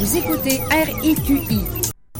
Vous 0.00 0.16
écoutez 0.16 0.60
RIQI, 0.70 1.60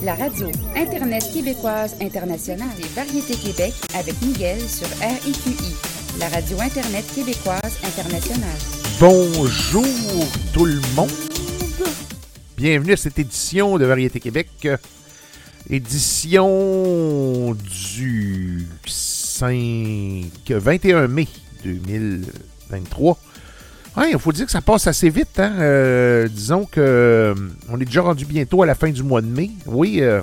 la 0.05 0.15
radio 0.15 0.51
Internet 0.77 1.25
québécoise 1.33 1.97
internationale 2.03 2.69
et 2.79 2.87
Variété 2.95 3.35
Québec 3.37 3.73
avec 3.95 4.21
Miguel 4.21 4.61
sur 4.69 4.87
RIQI, 5.01 5.75
la 6.19 6.29
radio 6.29 6.61
Internet 6.61 7.07
québécoise 7.15 7.79
internationale. 7.83 8.59
Bonjour 9.01 10.27
tout 10.53 10.67
le 10.67 10.79
monde. 10.95 11.09
Bienvenue 12.59 12.93
à 12.93 12.97
cette 12.99 13.19
édition 13.19 13.79
de 13.79 13.87
Variété 13.87 14.21
Québec. 14.21 14.69
Édition 15.71 17.55
du 17.55 18.67
5, 18.85 20.27
21 20.51 21.09
mai 21.09 21.29
2023. 21.65 23.19
Il 23.97 24.19
faut 24.19 24.33
dire 24.33 24.47
que 24.47 24.53
ça 24.53 24.63
passe 24.63 24.87
assez 24.87 25.11
vite. 25.11 25.39
Hein? 25.39 25.53
Euh, 25.59 26.29
disons 26.29 26.65
que 26.65 26.81
euh, 26.81 27.35
on 27.69 27.81
est 27.81 27.85
déjà 27.85 28.03
rendu 28.03 28.25
bientôt 28.25 28.63
à 28.63 28.67
la 28.67 28.75
fin 28.75 28.91
du 28.91 29.03
mois 29.03 29.21
de 29.21 29.27
mai. 29.27 29.51
Oui, 29.67 29.99
euh, 30.01 30.23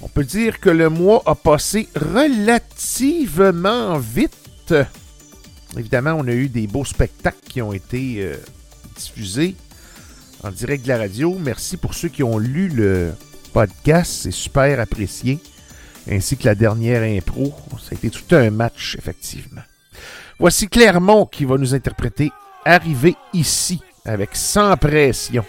on 0.00 0.08
peut 0.08 0.24
dire 0.24 0.60
que 0.60 0.70
le 0.70 0.88
mois 0.88 1.22
a 1.26 1.34
passé 1.34 1.88
relativement 1.96 3.98
vite. 3.98 4.74
Évidemment, 5.76 6.16
on 6.18 6.26
a 6.28 6.32
eu 6.32 6.48
des 6.48 6.66
beaux 6.66 6.84
spectacles 6.84 7.46
qui 7.46 7.60
ont 7.60 7.72
été 7.72 8.32
diffusés 8.96 9.54
en 10.42 10.50
direct 10.50 10.84
de 10.84 10.88
la 10.88 10.98
radio. 10.98 11.36
Merci 11.38 11.76
pour 11.76 11.94
ceux 11.94 12.08
qui 12.08 12.22
ont 12.22 12.38
lu 12.38 12.68
le 12.68 13.12
podcast. 13.52 14.20
C'est 14.22 14.30
super 14.30 14.80
apprécié. 14.80 15.38
Ainsi 16.10 16.36
que 16.36 16.46
la 16.46 16.54
dernière 16.54 17.02
impro. 17.02 17.54
Ça 17.82 17.90
a 17.90 17.94
été 17.94 18.08
tout 18.08 18.34
un 18.34 18.50
match, 18.50 18.96
effectivement. 18.98 19.60
Voici 20.40 20.68
Clermont 20.68 21.26
qui 21.26 21.44
va 21.44 21.56
nous 21.56 21.74
interpréter 21.74 22.30
Arrivé 22.64 23.16
ici 23.32 23.82
avec 24.04 24.36
Sans 24.36 24.76
pression. 24.76 25.44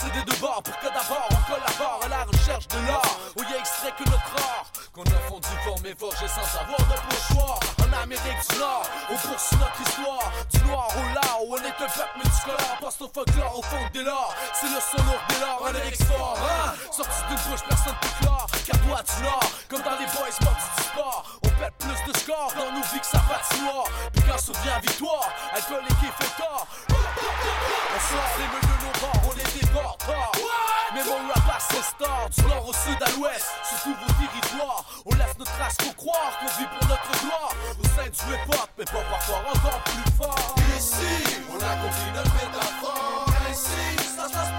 C'est 0.00 0.12
des 0.12 0.22
deux 0.22 0.36
bords 0.36 0.62
pour 0.62 0.78
que 0.78 0.86
d'abord 0.86 1.28
on 1.30 1.50
collabore 1.50 2.00
à 2.04 2.08
la 2.08 2.24
recherche 2.24 2.68
de 2.68 2.78
l'or. 2.86 3.02
Où 3.36 3.42
y 3.42 3.54
a 3.54 3.58
extrait 3.58 3.92
que 3.98 4.04
notre 4.08 4.32
or 4.36 4.64
qu'on 4.94 5.02
a 5.02 5.20
fondu, 5.28 5.48
formé, 5.64 5.94
forgé 5.98 6.26
sans 6.28 6.60
avoir 6.60 6.78
de 6.78 6.96
pochoir. 7.10 7.60
En 7.82 8.02
Amérique 8.02 8.40
du 8.48 8.58
Nord, 8.58 8.86
on 9.10 9.16
poursuit 9.16 9.56
notre 9.58 9.80
histoire. 9.82 10.32
Du 10.52 10.60
noir 10.60 10.88
au 10.96 11.14
lard, 11.14 11.38
où 11.44 11.54
on 11.54 11.58
est 11.58 11.68
un 11.68 11.90
peuple 11.90 12.16
multicolore. 12.16 12.76
Poste 12.80 13.02
au 13.02 13.10
folklore, 13.12 13.58
au 13.58 13.62
fond 13.62 13.84
de 13.92 14.00
l'or. 14.00 14.34
C'est 14.54 14.68
le 14.68 14.80
son 14.80 15.04
lourd 15.04 15.22
de 15.28 15.40
l'or, 15.40 15.66
un 15.66 15.72
lyrics 15.72 16.04
fort. 16.04 16.38
Hein? 16.38 16.72
Sorti 16.92 17.20
d'une 17.28 17.50
bouche, 17.50 17.64
personne 17.68 17.96
plus 18.00 18.14
clair. 18.20 18.46
Car 18.66 18.80
toi, 18.80 19.02
du 19.02 19.22
Nord, 19.22 19.50
comme 19.68 19.82
dans 19.82 19.98
les 19.98 20.06
boys 20.06 20.38
morts 20.40 20.56
du 20.56 20.82
sport. 20.82 21.39
On 21.60 21.84
plus 21.84 22.12
de 22.12 22.16
scores 22.16 22.52
dans 22.56 22.72
nos 22.72 22.80
vies 22.80 23.00
que 23.00 23.06
ça 23.06 23.20
noir. 23.60 23.84
Puis 24.12 24.22
quand 24.26 24.38
survient 24.38 24.80
victoire, 24.80 25.28
alcoolique 25.54 26.02
et 26.08 26.24
fait 26.24 26.42
tort. 26.42 26.66
On 26.88 28.00
sort 28.00 28.30
les 28.38 28.48
menus 28.48 28.78
de 28.80 28.86
nos 28.86 28.96
bords, 29.00 29.22
on 29.28 29.34
les 29.36 29.60
déporte. 29.60 30.04
Mais 30.94 31.04
mon 31.04 31.28
rap 31.28 31.60
c'est 31.60 31.82
star, 31.82 32.30
du 32.30 32.42
nord 32.48 32.66
au 32.66 32.72
sud 32.72 32.96
à 33.00 33.10
l'ouest, 33.12 33.46
sur 33.68 33.78
tous 33.82 33.94
vos 33.94 34.12
territoires. 34.16 34.84
On 35.04 35.14
laisse 35.14 35.38
notre 35.38 35.52
trace 35.52 35.76
pour 35.76 35.94
croire 35.96 36.32
qu'on 36.40 36.46
vit 36.58 36.66
pour 36.66 36.88
notre 36.88 37.12
gloire. 37.20 37.52
Au 37.78 37.84
sein 37.84 38.08
du 38.08 38.34
hip-hop, 38.34 38.70
mais 38.78 38.84
pas 38.86 39.04
parfois 39.10 39.42
encore 39.52 39.80
plus 39.84 40.12
fort. 40.16 40.54
Ici, 40.78 41.44
on 41.52 41.60
a 41.60 41.76
compris 41.76 42.10
notre 42.14 42.34
métaphore. 42.40 43.26
Ici, 43.52 44.16
ça 44.16 44.28
se 44.28 44.32
passe 44.32 44.52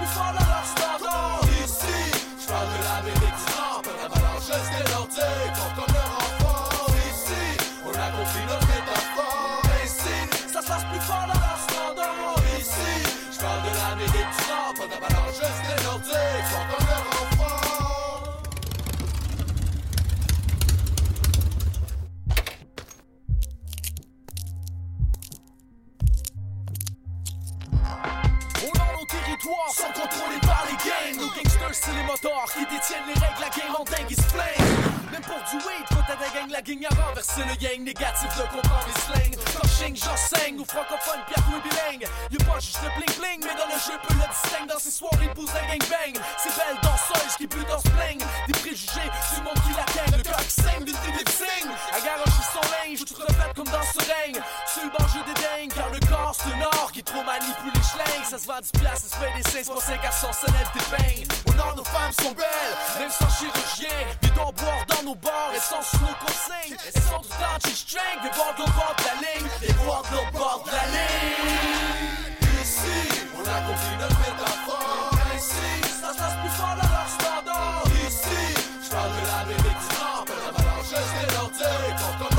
territoires 29.52 29.74
sont 29.74 30.00
contrôlés 30.00 30.40
par 30.40 30.64
les 30.66 30.76
gangs. 30.76 31.20
Nos 31.20 31.30
gangsters, 31.30 31.74
c'est 31.74 31.92
les 31.92 32.02
motards 32.04 32.52
qui 32.52 32.64
détiennent 32.74 33.06
les 33.06 33.14
règles. 33.14 33.40
La 33.40 33.48
game 33.48 33.74
en 33.78 33.84
dingue, 33.84 34.10
ils 34.10 34.16
se. 34.16 35.01
Même 35.12 35.20
pour 35.28 35.36
du 35.44 35.56
weed, 35.68 35.84
faut 35.92 36.00
à 36.00 36.16
ta 36.16 36.28
gang, 36.32 36.48
la 36.48 36.62
gang 36.62 36.86
à 36.88 37.04
renverser 37.04 37.44
le 37.44 37.54
gang 37.60 37.84
négatif 37.84 38.32
de 38.34 38.42
comprendre 38.48 38.86
les 38.88 39.00
slangs. 39.04 39.36
Coaching, 39.60 39.94
j'enseigne, 39.94 40.58
ou 40.58 40.64
francophone, 40.64 41.20
pierre 41.28 41.44
ou 41.52 41.60
bilingue. 41.60 42.08
Y'a 42.30 42.44
pas 42.46 42.58
juste 42.58 42.80
le 42.82 42.88
bling 42.96 43.14
bling, 43.20 43.40
mais 43.44 43.52
dans 43.60 43.68
le 43.68 43.76
jeu, 43.76 43.92
peut 44.08 44.14
le 44.14 44.24
distingue. 44.24 44.68
Dans 44.72 44.80
ces 44.80 44.90
soirées, 44.90 45.28
pousse 45.34 45.52
un 45.52 45.68
gang 45.68 45.84
bang. 45.92 46.16
Ces 46.40 46.48
belles 46.56 46.80
danseuses 46.80 47.36
qui 47.36 47.46
plus 47.46 47.64
dans 47.64 47.78
se 47.78 47.88
plaignent. 47.92 48.24
Des 48.48 48.56
préjugés, 48.56 49.08
du 49.36 49.42
monde 49.44 49.60
qui 49.68 49.72
la 49.76 49.84
gagne. 49.92 50.16
Le 50.16 50.24
cœur 50.24 50.40
qui 50.48 50.56
saigne 50.64 50.84
d'une 50.84 50.96
télé 51.04 51.24
signe. 51.28 51.72
À 51.92 52.00
garocher 52.00 52.46
son 52.48 52.64
linge, 52.72 53.04
tout 53.04 53.20
refait 53.20 53.52
comme 53.54 53.68
dans 53.68 53.84
ce 53.84 54.00
règne. 54.08 54.40
Sur 54.64 54.82
le 54.84 54.90
banc, 54.96 55.06
je 55.12 55.20
dédaigne, 55.28 55.68
car 55.76 55.90
le 55.92 56.00
corps, 56.08 56.32
c'est 56.40 56.56
un 56.56 56.64
or 56.80 56.90
qui 56.90 57.04
trop 57.04 57.22
manipule 57.22 57.76
les. 57.76 57.82
Ça 58.24 58.38
se 58.38 58.46
vend 58.46 58.60
10 58.62 58.80
piastres, 58.80 59.08
ça 59.08 59.16
se 59.16 59.20
fait 59.20 59.32
des 59.36 59.64
5 59.64 59.72
pour 59.74 59.82
5 59.82 60.04
à 60.04 60.10
100 60.10 60.32
sonnettes 60.32 60.72
des 60.72 60.96
peignes. 60.96 61.26
Au 61.48 61.52
nord, 61.52 61.76
nos 61.76 61.84
femmes 61.84 62.12
sont 62.12 62.32
belles, 62.32 62.74
même 62.98 63.10
sans 63.10 63.28
chirurgien. 63.28 63.92
Ils 64.22 64.32
doivent 64.32 64.54
boire 64.54 64.86
dans 64.88 65.01
nos 65.04 65.14
bars, 65.16 65.50
elles 65.54 65.60
sont 65.60 65.82
sous 65.82 66.00
nos 66.00 66.14
consignes. 66.24 66.76
Elles 66.86 67.02
sont 67.02 67.20
tout 67.20 67.42
en 67.42 67.58
G-string, 67.68 68.16
des 68.22 68.30
boire 68.30 68.54
de 68.54 68.64
bord 68.64 68.94
de 68.98 69.04
la 69.04 69.14
ligne. 69.22 69.48
Des 69.60 69.72
boire 69.74 70.02
de 70.02 70.38
bord 70.38 70.64
de 70.64 70.70
la 70.70 70.86
ligne. 70.86 72.32
Ici, 72.62 73.26
on 73.36 73.42
a 73.42 73.58
compris 73.66 73.96
notre 74.00 74.18
métaphore. 74.20 75.10
Ici, 75.36 75.72
ça 76.00 76.12
se 76.12 76.18
passe 76.18 76.36
plus 76.40 76.50
fort 76.50 76.76
dans 76.80 76.88
leur. 76.88 77.82
Ici, 78.06 78.42
je 78.84 78.90
parle 78.90 79.10
de 79.10 79.22
l'Amérique 79.26 79.80
du 79.82 79.96
Nord, 79.96 80.24
pas 80.26 80.38
d'avalanche 80.42 80.90
des 80.90 81.34
Nordiques, 81.34 81.96
pour 81.98 82.12
comme 82.18 82.20
leur 82.20 82.28
enfant. 82.28 82.31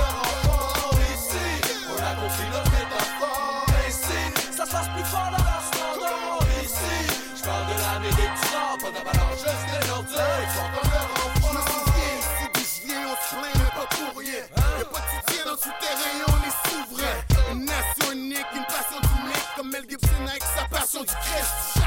Souterrain, 15.63 16.25
on 16.28 16.40
est 16.47 16.69
souverain. 16.69 17.53
Une 17.53 17.66
nation 17.66 18.12
unique, 18.12 18.46
une 18.53 18.66
passion 18.66 19.00
du 19.00 19.29
mec, 19.29 19.44
comme 19.56 19.69
Mel 19.72 19.85
Gibson 19.90 20.28
avec 20.28 20.44
sa 20.44 20.66
passion 20.66 21.01
du 21.01 21.07
Christ. 21.07 21.83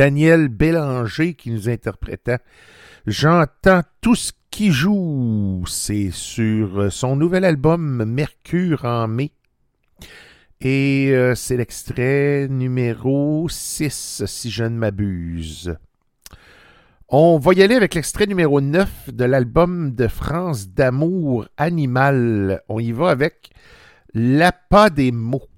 Daniel 0.00 0.48
Bélanger 0.48 1.34
qui 1.34 1.50
nous 1.50 1.68
interprétait. 1.68 2.38
J'entends 3.06 3.82
tout 4.00 4.14
ce 4.14 4.32
qui 4.50 4.72
joue. 4.72 5.62
C'est 5.68 6.10
sur 6.10 6.90
son 6.90 7.16
nouvel 7.16 7.44
album 7.44 8.06
Mercure 8.06 8.86
en 8.86 9.08
mai. 9.08 9.30
Et 10.62 11.10
euh, 11.10 11.34
c'est 11.34 11.58
l'extrait 11.58 12.48
numéro 12.48 13.46
6, 13.50 14.22
si 14.24 14.50
je 14.50 14.64
ne 14.64 14.78
m'abuse. 14.78 15.76
On 17.10 17.36
va 17.36 17.52
y 17.52 17.62
aller 17.62 17.74
avec 17.74 17.94
l'extrait 17.94 18.24
numéro 18.24 18.62
9 18.62 19.10
de 19.12 19.24
l'album 19.26 19.94
de 19.94 20.08
France 20.08 20.68
d'amour 20.70 21.46
animal. 21.58 22.62
On 22.70 22.80
y 22.80 22.92
va 22.92 23.10
avec 23.10 23.50
L'appât 24.14 24.88
des 24.88 25.12
mots. 25.12 25.50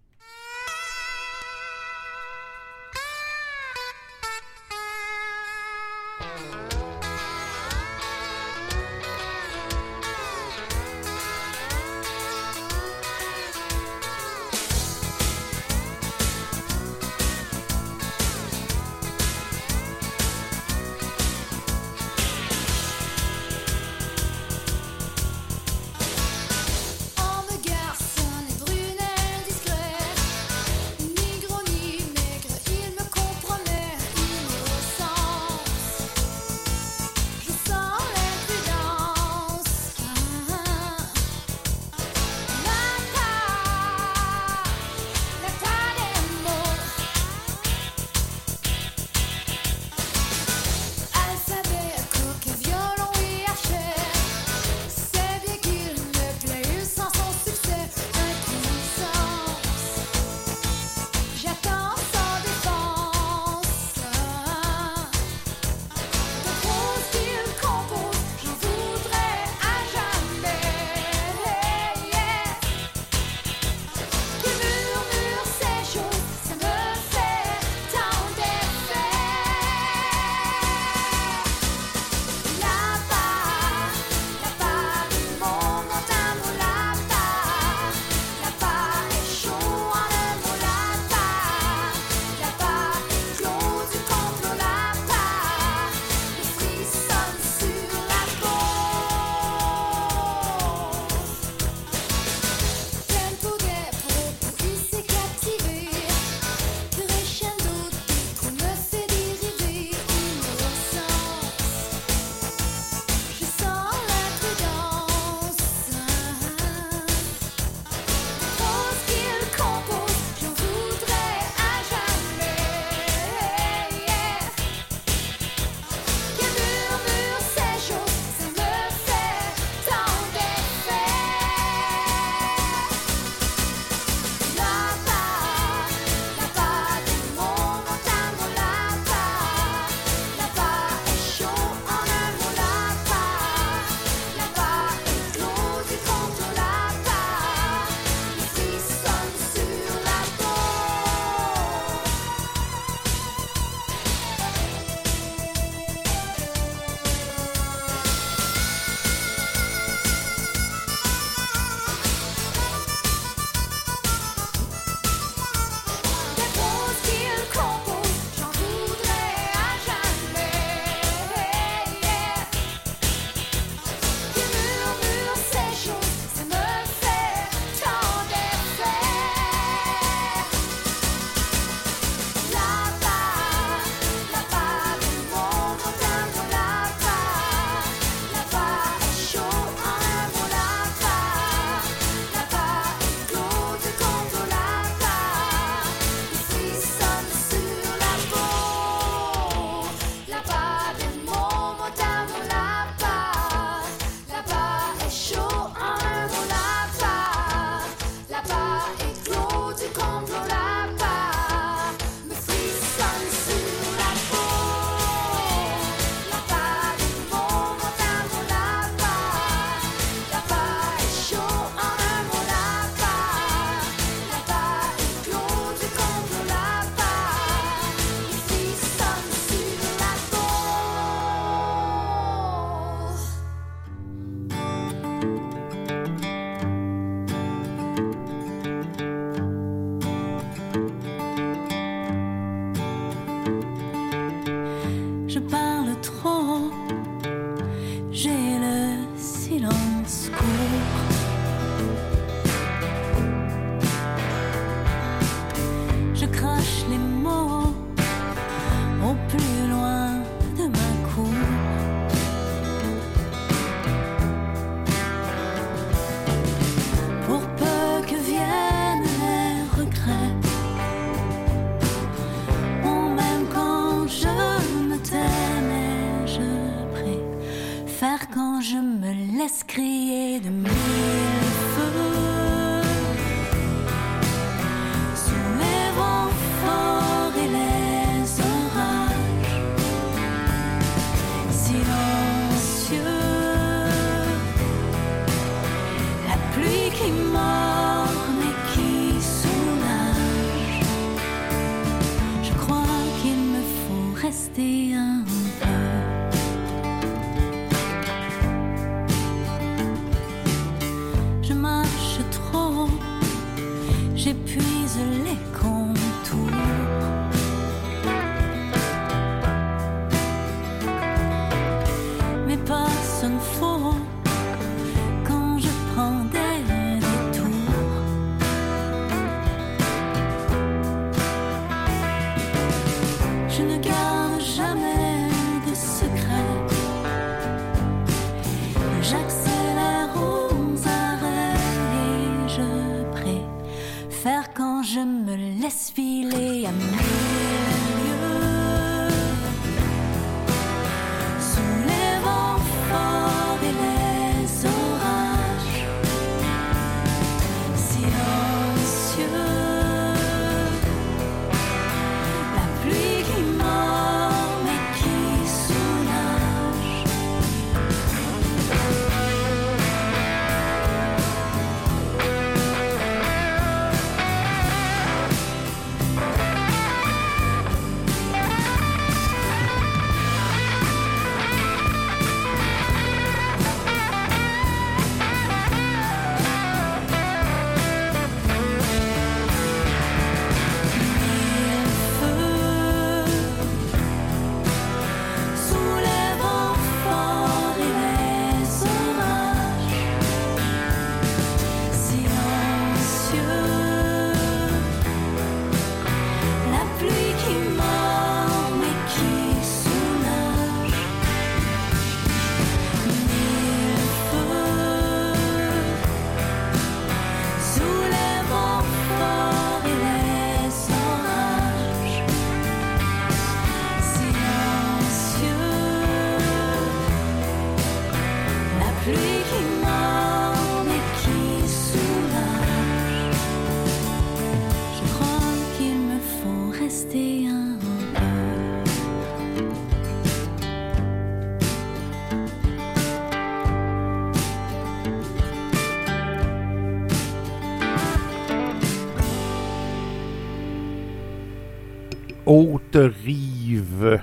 rive 452.96 454.20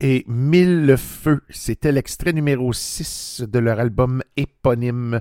et 0.00 0.24
Mille 0.26 0.96
Feux. 0.96 1.42
C'était 1.50 1.92
l'extrait 1.92 2.32
numéro 2.32 2.72
6 2.72 3.42
de 3.46 3.58
leur 3.58 3.80
album 3.80 4.22
éponyme. 4.36 5.20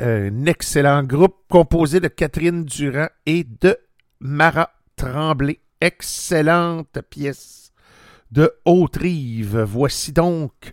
Un 0.00 0.46
excellent 0.46 1.02
groupe 1.02 1.36
composé 1.48 2.00
de 2.00 2.08
Catherine 2.08 2.64
Durand 2.64 3.08
et 3.26 3.44
de 3.44 3.76
Mara 4.20 4.70
Tremblay. 4.96 5.60
Excellente 5.80 7.00
pièce 7.08 7.72
de 8.30 8.52
Haute-Rive. 8.64 9.60
Voici 9.60 10.12
donc 10.12 10.72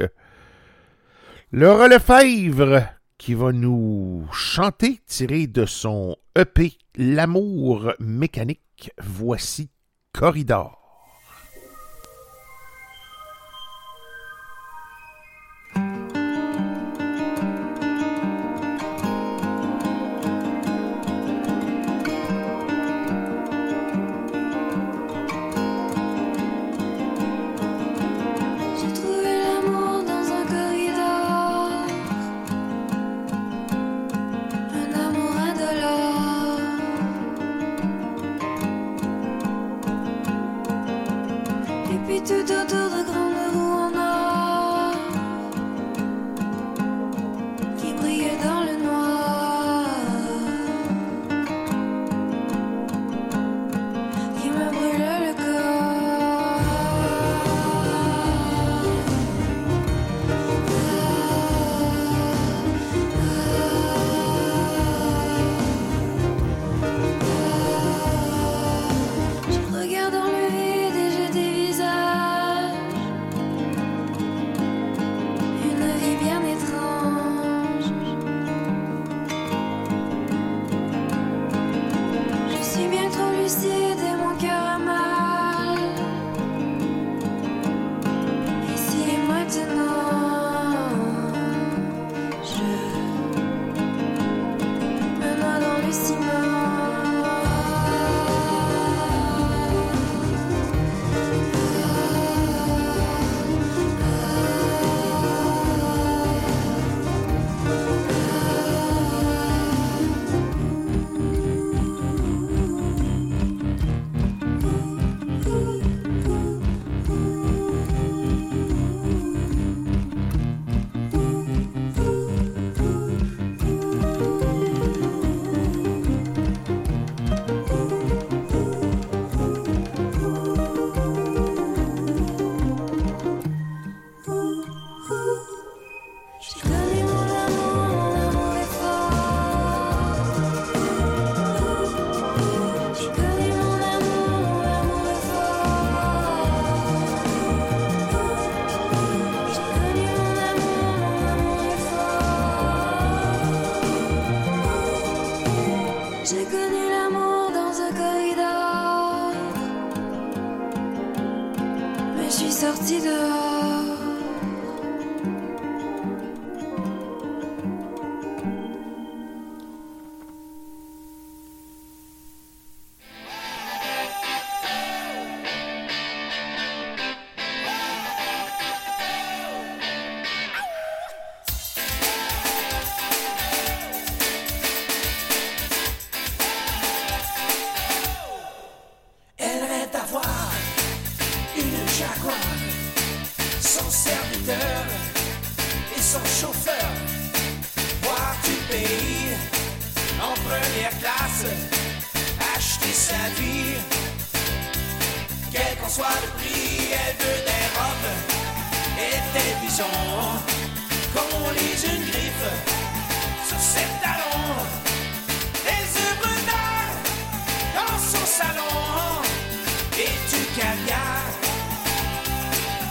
Laura 1.51 1.87
Lefebvre 1.87 2.83
qui 3.17 3.33
va 3.33 3.51
nous 3.51 4.27
chanter 4.31 4.99
tiré 5.05 5.47
de 5.47 5.65
son 5.65 6.15
EP 6.35 6.77
L'amour 6.95 7.93
mécanique. 7.99 8.91
Voici 9.01 9.69
Corridor. 10.13 10.78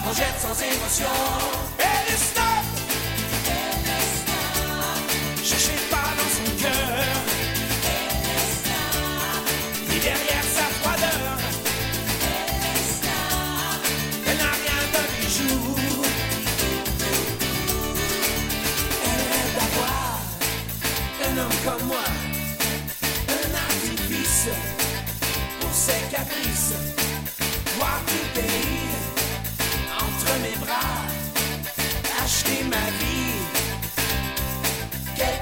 On 0.07 0.13
jette 0.13 0.41
sans 0.41 0.63
émotion. 0.63 1.68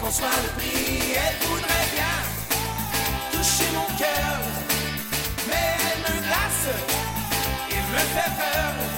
François 0.09 0.29
le 0.41 0.49
prix, 0.61 1.15
elle 1.17 1.49
voudrait 1.49 1.89
bien 1.93 2.17
toucher 3.33 3.69
mon 3.75 3.87
cœur, 3.99 4.39
mais 5.49 5.75
elle 5.83 5.99
me 5.99 6.21
glace 6.21 6.69
et 7.73 7.75
me 7.75 7.99
fait 8.15 8.31
peur. 8.39 8.96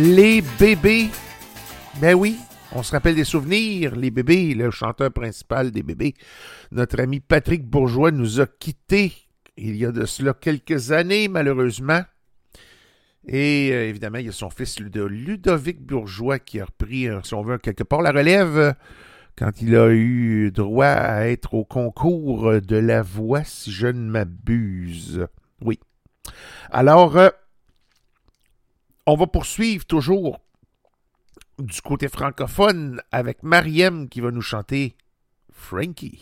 Les 0.00 0.42
bébés. 0.60 1.08
Ben 2.00 2.14
oui, 2.14 2.38
on 2.70 2.84
se 2.84 2.92
rappelle 2.92 3.16
des 3.16 3.24
souvenirs. 3.24 3.96
Les 3.96 4.12
bébés, 4.12 4.54
le 4.54 4.70
chanteur 4.70 5.12
principal 5.12 5.72
des 5.72 5.82
bébés, 5.82 6.14
notre 6.70 7.00
ami 7.00 7.18
Patrick 7.18 7.66
Bourgeois, 7.66 8.12
nous 8.12 8.40
a 8.40 8.46
quittés 8.46 9.12
il 9.56 9.74
y 9.74 9.84
a 9.84 9.90
de 9.90 10.04
cela 10.04 10.34
quelques 10.34 10.92
années, 10.92 11.26
malheureusement. 11.26 12.02
Et 13.26 13.70
euh, 13.72 13.88
évidemment, 13.88 14.18
il 14.18 14.26
y 14.26 14.28
a 14.28 14.32
son 14.32 14.50
fils 14.50 14.78
Ludovic 14.78 15.80
Bourgeois 15.80 16.38
qui 16.38 16.60
a 16.60 16.66
repris, 16.66 17.08
euh, 17.08 17.20
si 17.24 17.34
on 17.34 17.42
veut, 17.42 17.58
quelque 17.58 17.82
part 17.82 18.00
la 18.00 18.12
relève 18.12 18.56
euh, 18.56 18.72
quand 19.36 19.60
il 19.60 19.74
a 19.74 19.90
eu 19.90 20.52
droit 20.52 20.86
à 20.86 21.26
être 21.26 21.54
au 21.54 21.64
concours 21.64 22.60
de 22.60 22.76
la 22.76 23.02
voix, 23.02 23.42
si 23.42 23.72
je 23.72 23.88
ne 23.88 24.08
m'abuse. 24.08 25.26
Oui. 25.60 25.80
Alors, 26.70 27.18
on 29.10 29.16
va 29.16 29.26
poursuivre 29.26 29.86
toujours 29.86 30.38
du 31.58 31.80
côté 31.80 32.08
francophone 32.08 33.00
avec 33.10 33.42
Mariem 33.42 34.06
qui 34.10 34.20
va 34.20 34.30
nous 34.30 34.42
chanter 34.42 34.98
Frankie. 35.50 36.20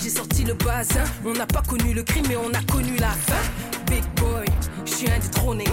j'ai 0.00 0.08
sorti 0.08 0.44
le 0.44 0.54
bazin. 0.54 1.04
On 1.24 1.32
n'a 1.32 1.46
pas 1.46 1.62
connu 1.62 1.92
le 1.92 2.02
crime, 2.02 2.24
mais 2.28 2.36
on 2.36 2.48
a 2.54 2.62
connu 2.72 2.96
la 2.96 3.10
fin. 3.10 3.42
Big 3.86 4.04
boy, 4.16 4.46
je 4.86 4.90
suis 4.90 5.10
indétrôné. 5.10 5.64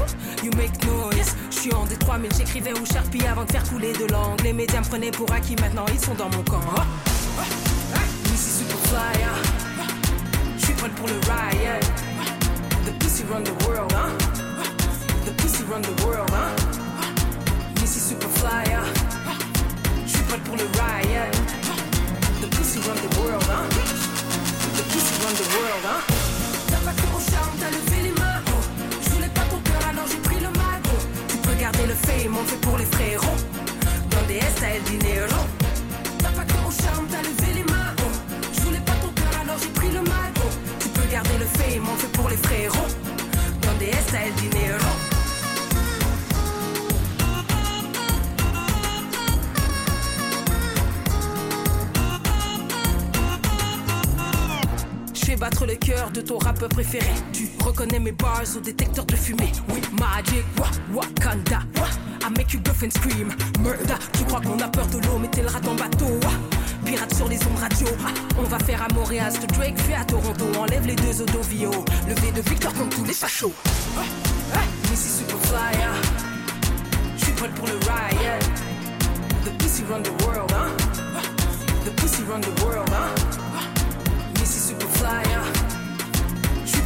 You 0.43 0.51
make 0.57 0.83
noise, 0.85 1.35
je 1.49 1.55
suis 1.55 1.73
en 1.73 1.85
Détroit, 1.85 2.17
mais 2.17 2.27
j'écrivais 2.37 2.73
au 2.73 2.85
Sharpie 2.85 3.25
avant 3.25 3.45
de 3.45 3.51
faire 3.51 3.63
couler 3.63 3.93
de 3.93 4.11
l'angle. 4.11 4.43
Les 4.43 4.53
médias 4.53 4.81
me 4.81 4.85
prenaient 4.85 5.11
pour 5.11 5.31
acquis, 5.31 5.55
maintenant 5.61 5.85
ils 5.93 5.99
sont 5.99 6.15
dans 6.15 6.29
mon 6.29 6.43
camp. 6.43 6.59
Ah, 6.75 6.85
ah, 7.39 7.43
ah. 7.95 7.99
Oh, 8.25 8.35
Superfly, 8.35 9.23
je 10.57 10.65
suis 10.65 10.73
prête 10.73 10.95
pour 10.95 11.07
le 11.07 11.19
Ryan. 11.25 11.79
The 12.85 12.91
pussy 12.99 13.23
run 13.31 13.43
the 13.43 13.65
world. 13.65 13.93
Hein. 13.93 14.11
The 15.25 15.31
pussy 15.41 15.63
run 15.63 15.81
the 15.81 16.03
world. 16.03 16.29
Hein. 16.33 16.55
Missy 17.79 17.99
Superfly, 17.99 18.75
je 20.05 20.11
suis 20.11 20.23
prête 20.23 20.43
pour 20.43 20.57
le 20.57 20.65
Ryan 20.77 21.66
pussy 22.77 22.89
run 22.89 22.97
the 22.97 23.19
world, 23.19 23.43
hein 23.49 23.69
The 24.77 24.83
pussy 24.91 25.15
run 25.23 25.33
the 25.35 25.47
world, 25.55 25.85
hein 25.85 26.01
T'as 26.67 26.77
pas 26.85 26.93
cru 26.93 27.07
au 27.15 27.31
charme, 27.31 27.53
t'as 27.59 27.69
levé 27.69 28.03
les 28.03 28.11
mains, 28.21 28.41
oh 28.47 28.61
Je 29.01 29.09
voulais 29.09 29.29
pas 29.29 29.45
ton 29.49 29.59
cœur, 29.59 29.89
alors 29.89 30.07
j'ai 30.07 30.17
pris 30.17 30.39
le 30.39 30.49
mago. 30.49 30.95
Tu 31.27 31.37
peux 31.37 31.55
garder 31.59 31.85
le 31.87 31.93
fait, 31.93 32.27
mon 32.27 32.43
fait 32.43 32.61
pour 32.61 32.77
les 32.77 32.85
frérots. 32.85 33.39
Dans 34.11 34.25
des 34.27 34.37
S, 34.37 34.55
t'as 34.59 34.75
el 34.75 34.83
dinero 34.83 35.41
T'as 36.19 36.29
pas 36.29 36.45
cru 36.45 36.59
au 36.67 36.71
charme, 36.71 37.07
t'as 37.09 37.21
levé 37.21 37.53
les 37.55 37.65
mains, 37.71 37.93
oh 37.99 38.11
Je 38.53 38.61
voulais 38.61 38.85
pas 38.85 38.97
ton 39.01 39.11
cœur, 39.19 39.33
alors 39.41 39.57
j'ai 39.61 39.69
pris 39.79 39.89
le 39.89 40.01
mago. 40.01 40.47
Tu 40.79 40.89
peux 40.89 41.07
garder 41.11 41.37
le 41.39 41.45
fait, 41.57 41.79
mon 41.79 41.95
fait 41.95 42.11
pour 42.17 42.29
les 42.29 42.37
frérots. 42.37 42.91
Dans 43.61 43.77
des 43.79 43.89
S, 43.89 44.05
t'as 44.11 44.25
el 44.27 44.33
dinero 44.35 44.66
le 55.67 55.75
cœur 55.75 56.09
de 56.11 56.21
ton 56.21 56.37
rappeur 56.37 56.69
préféré. 56.69 57.11
Tu 57.33 57.49
reconnais 57.63 57.99
mes 57.99 58.13
bars 58.13 58.43
au 58.55 58.59
détecteur 58.59 59.05
de 59.05 59.15
fumée. 59.15 59.51
Oui, 59.69 59.81
Magic, 59.99 60.45
wa, 60.57 60.67
Wakanda. 60.93 61.59
I 62.21 62.29
make 62.37 62.53
you 62.53 62.59
bluff 62.61 62.81
and 62.83 62.91
scream, 62.91 63.33
murder. 63.59 63.95
Tu 64.13 64.23
crois 64.23 64.39
qu'on 64.39 64.59
a 64.59 64.67
peur 64.69 64.87
de 64.87 64.97
l'eau, 65.05 65.19
mais 65.19 65.29
le 65.41 65.47
rat 65.47 65.59
en 65.67 65.75
bateau. 65.75 66.19
Wa. 66.23 66.31
Pirate 66.85 67.13
sur 67.13 67.27
les 67.27 67.37
ondes 67.37 67.59
radio. 67.59 67.87
Ah. 68.05 68.11
On 68.39 68.43
va 68.43 68.59
faire 68.59 68.81
à 68.81 68.93
Montréal 68.93 69.31
ce 69.33 69.45
Drake 69.45 69.77
fait 69.79 69.95
à 69.95 70.05
Toronto. 70.05 70.45
Enlève 70.57 70.87
les 70.87 70.95
deux 70.95 71.21
Odovio. 71.21 71.71
Le 72.07 72.13
V 72.15 72.31
de 72.31 72.49
Victor 72.49 72.73
comme 72.73 72.89
tous 72.89 73.03
les 73.03 73.13
fachos. 73.13 73.53
Ah, 73.97 74.01
ah. 74.53 74.89
Missy 74.89 75.09
Superfly, 75.09 75.77
je 77.17 77.23
suis 77.25 77.33
prêt 77.33 77.49
pour 77.49 77.67
le 77.67 77.73
riot. 77.73 78.39
The 79.43 79.51
pussy 79.61 79.83
run 79.83 80.01
the 80.01 80.23
world, 80.23 80.51
hein. 80.53 80.71
The 81.83 81.91
pussy 82.01 82.23
run 82.23 82.39
the 82.39 82.63
world, 82.63 82.89
hein. 82.89 83.46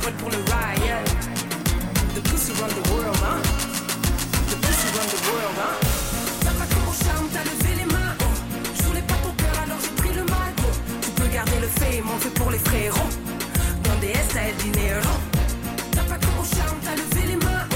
J'suis 0.01 0.09
prêt 0.09 0.17
pour 0.17 0.29
le 0.31 0.37
riot. 0.37 1.03
The 2.15 2.21
pussy 2.21 2.51
run 2.59 2.69
the 2.69 2.89
world, 2.89 3.17
hein. 3.23 3.41
The 4.49 4.55
pussy 4.55 4.87
run 4.97 5.05
the 5.05 5.19
world, 5.29 5.57
hein. 5.59 5.75
T'as 6.41 6.51
pas 6.51 6.65
au 6.89 6.93
charme, 7.03 7.27
t'as 7.31 7.43
levé 7.43 7.75
les 7.77 7.85
mains. 7.85 8.15
Oh. 8.21 8.25
Je 8.77 8.83
voulais 8.83 9.01
pas 9.01 9.15
ton 9.21 9.31
cœur, 9.37 9.55
alors 9.63 9.77
j'ai 9.83 9.93
pris 10.01 10.13
le 10.15 10.23
mal. 10.23 10.53
Oh. 10.59 10.71
Tu 11.03 11.11
peux 11.11 11.27
garder 11.27 11.59
le 11.61 11.67
fame, 11.67 12.09
on 12.13 12.19
fait 12.19 12.33
pour 12.33 12.49
les 12.49 12.57
frérots. 12.57 13.11
Dans 13.83 13.99
des 13.99 14.09
S, 14.09 14.27
t'as. 14.33 14.49
T'as 15.91 16.03
pas 16.03 16.17
au 16.39 16.45
charme, 16.45 16.77
t'as 16.83 16.95
levé 16.95 17.27
les 17.27 17.45
mains. 17.45 17.65
Oh. 17.71 17.75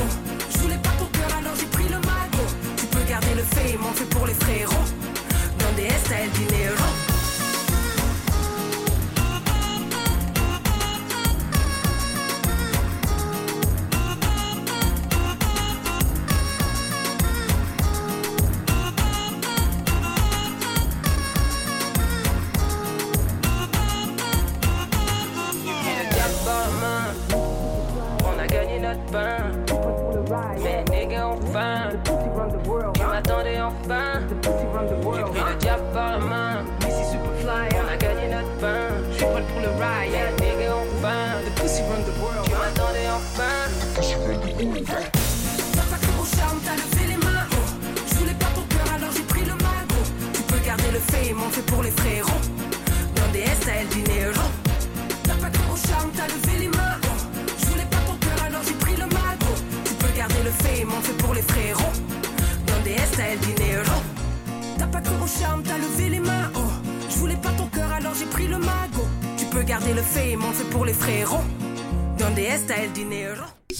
Je 0.51 0.57
voulais 0.59 0.81
pas 0.81 0.95
ton 0.97 1.05
cœur, 1.05 1.31
alors 1.37 1.55
j'ai 1.59 1.67
pris 1.67 1.89
le 1.89 1.99
mal. 1.99 2.29
Oh. 2.33 2.49
Tu 2.77 2.85
peux 2.87 3.03
garder 3.07 3.35
le 3.35 3.43
fame, 3.43 3.85
on 3.87 3.93
fait 3.93 4.09
pour 4.09 4.25
les 4.25 4.33
frérots. 4.33 4.89
Dans 5.59 5.73
des 5.75 5.83
S, 5.83 6.03
t'as 6.09 6.23
el 6.23 6.31
dinero. 6.31 7.04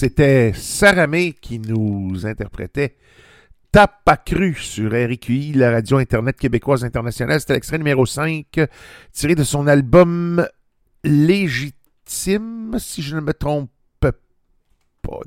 C'était 0.06 0.54
Saramé 0.54 1.34
qui 1.34 1.58
nous 1.58 2.28
interprétait 2.28 2.96
Tape 3.72 4.04
pas 4.06 4.18
cru 4.18 4.54
sur 4.54 4.92
RQI, 4.92 5.54
la 5.54 5.72
radio 5.72 5.98
Internet 5.98 6.38
québécoise 6.38 6.86
internationale. 6.86 7.40
C'était 7.40 7.54
l'extrait 7.54 7.80
numéro 7.80 8.06
5, 8.06 8.46
tiré 9.12 9.34
de 9.34 9.44
son 9.44 9.66
album 9.66 10.48
Légitime, 11.04 12.76
si 12.78 13.02
je 13.02 13.16
ne 13.16 13.22
me 13.22 13.34
trompe 13.34 13.72
pas. 14.00 14.12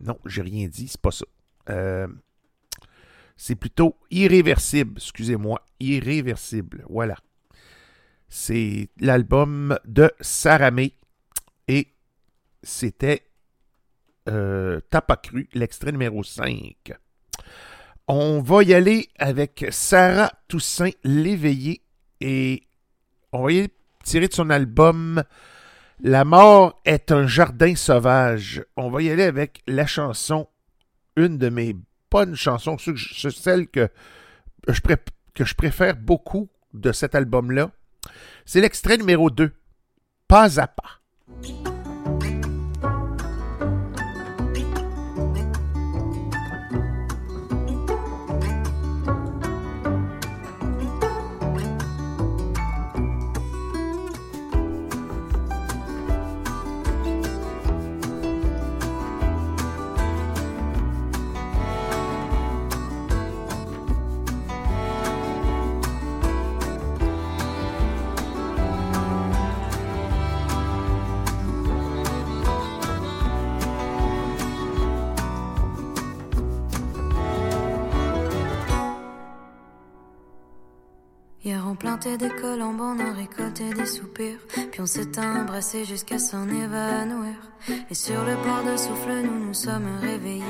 Non, 0.05 0.17
j'ai 0.27 0.43
rien 0.43 0.69
dit, 0.69 0.87
c'est 0.87 1.01
pas 1.01 1.11
ça. 1.11 1.25
Euh, 1.71 2.07
c'est 3.37 3.57
plutôt 3.57 3.97
irréversible, 4.13 4.93
excusez-moi, 4.99 5.61
irréversible. 5.81 6.85
Voilà. 6.89 7.17
C'est 8.29 8.91
l'album 9.01 9.77
de 9.87 10.13
Saramé 10.21 10.93
et 11.67 11.89
c'était 12.63 13.28
euh, 14.29 14.81
T'as 14.91 15.01
pas 15.01 15.17
cru, 15.17 15.49
l'extrait 15.55 15.93
numéro 15.93 16.23
5. 16.23 16.93
On 18.07 18.41
va 18.41 18.63
y 18.63 18.75
aller 18.75 19.09
avec 19.19 19.67
Sarah 19.71 20.33
Toussaint 20.49 20.91
Léveillé 21.05 21.83
et 22.21 22.63
on 23.33 23.43
va 23.43 23.53
y 23.53 23.59
aller 23.59 23.75
tirer 24.03 24.29
de 24.29 24.33
son 24.33 24.51
album 24.51 25.23
La 26.01 26.25
mort 26.25 26.81
est 26.85 27.13
un 27.13 27.27
jardin 27.27 27.75
sauvage. 27.75 28.65
On 28.77 28.91
va 28.91 29.03
y 29.03 29.11
aller 29.11 29.25
avec 29.25 29.63
la 29.67 29.87
chanson, 29.87 30.49
une 31.17 31.39
de 31.39 31.49
mes 31.49 31.77
bonnes 32.11 32.37
chansons, 32.37 32.77
celle 32.79 33.69
que 33.69 33.89
je, 34.69 34.81
que 35.35 35.45
je 35.45 35.55
préfère 35.55 35.97
beaucoup 35.97 36.49
de 36.73 36.93
cet 36.93 37.15
album-là. 37.15 37.71
C'est 38.47 38.61
l'extrait 38.61 38.97
numéro 38.97 39.31
2, 39.31 39.53
Pas 40.27 40.61
à 40.61 40.67
pas. 40.67 41.01
Des 83.65 83.87
soupirs. 83.87 84.39
Puis 84.71 84.81
on 84.81 84.87
s'est 84.87 85.19
embrassé 85.19 85.85
jusqu'à 85.85 86.19
s'en 86.19 86.49
évanouir. 86.49 87.35
Et 87.91 87.95
sur 87.95 88.23
le 88.25 88.35
port 88.37 88.63
de 88.65 88.77
souffle 88.77 89.23
nous 89.25 89.47
nous 89.47 89.55
sommes 89.55 89.99
réveillés. 90.01 90.45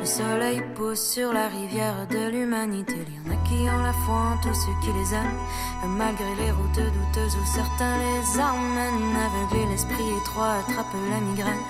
Le 0.00 0.06
soleil 0.06 0.62
pousse 0.74 1.00
sur 1.00 1.32
la 1.32 1.48
rivière 1.48 2.06
de 2.08 2.30
l'humanité. 2.30 2.94
Il 3.06 3.14
y 3.14 3.18
en 3.18 3.36
a 3.36 3.44
qui 3.44 3.54
ont 3.54 3.82
la 3.82 3.92
foi 3.92 4.14
en 4.14 4.36
tous 4.42 4.54
ceux 4.54 4.76
qui 4.82 4.92
les 4.98 5.14
aiment 5.14 5.96
Malgré 5.96 6.34
les 6.36 6.52
routes 6.52 6.74
douteuses 6.74 7.36
où 7.36 7.46
certains 7.54 7.98
les 7.98 8.40
emmènent 8.40 9.16
Aveugler 9.16 9.66
l'esprit 9.70 10.10
étroit 10.22 10.54
attrape 10.60 10.94
la 11.10 11.20
migraine. 11.20 11.64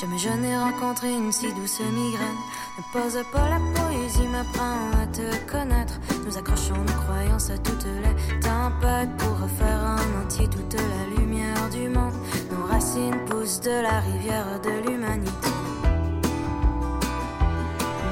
Jamais 0.00 0.18
je 0.18 0.30
n'ai 0.30 0.56
rencontré 0.56 1.12
une 1.12 1.30
si 1.30 1.52
douce 1.52 1.80
migraine. 1.80 2.40
Ne 2.78 2.82
pose 2.92 3.18
pas 3.32 3.48
la 3.48 3.60
poésie, 3.74 4.26
m'apprend 4.28 4.90
à 5.00 5.06
te 5.06 5.50
connaître. 5.50 5.95
Nous 6.26 6.36
accrochons 6.36 6.74
nos 6.74 7.02
croyances 7.04 7.50
à 7.50 7.58
toutes 7.58 7.84
les 7.84 8.40
tempêtes 8.40 9.16
pour 9.16 9.38
refaire 9.40 9.80
en 9.80 10.24
entier 10.24 10.48
toute 10.48 10.74
la 10.74 11.16
lumière 11.16 11.70
du 11.70 11.88
monde. 11.88 12.14
Nos 12.50 12.66
racines 12.66 13.24
poussent 13.26 13.60
de 13.60 13.80
la 13.80 14.00
rivière 14.00 14.60
de 14.60 14.88
l'humanité. 14.88 15.50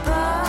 Pas 0.05 0.45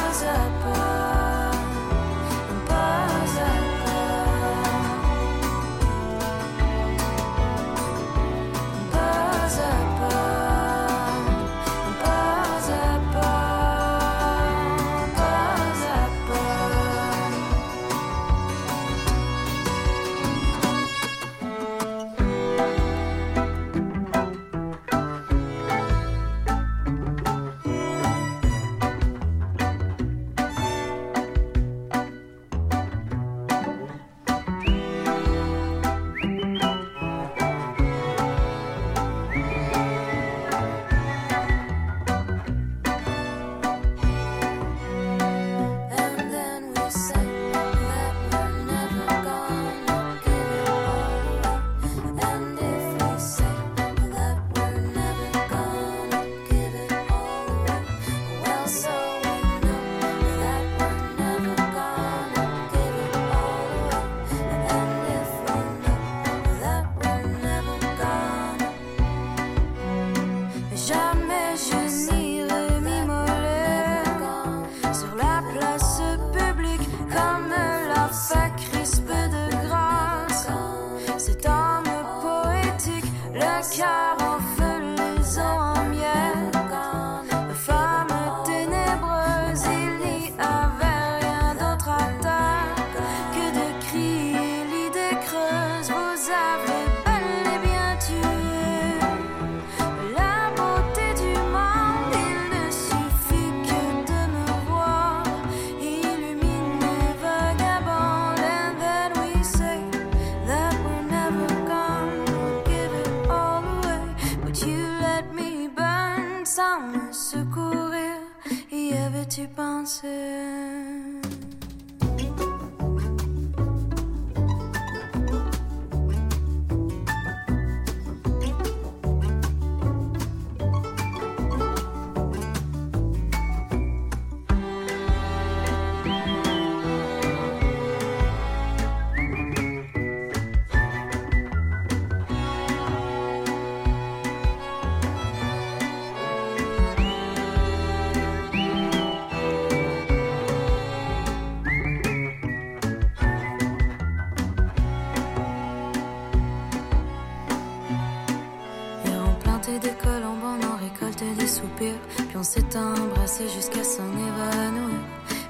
s'est 162.46 162.78
embrassé 162.78 163.50
jusqu'à 163.50 163.84
s'en 163.84 164.08
évanouir. 164.14 165.02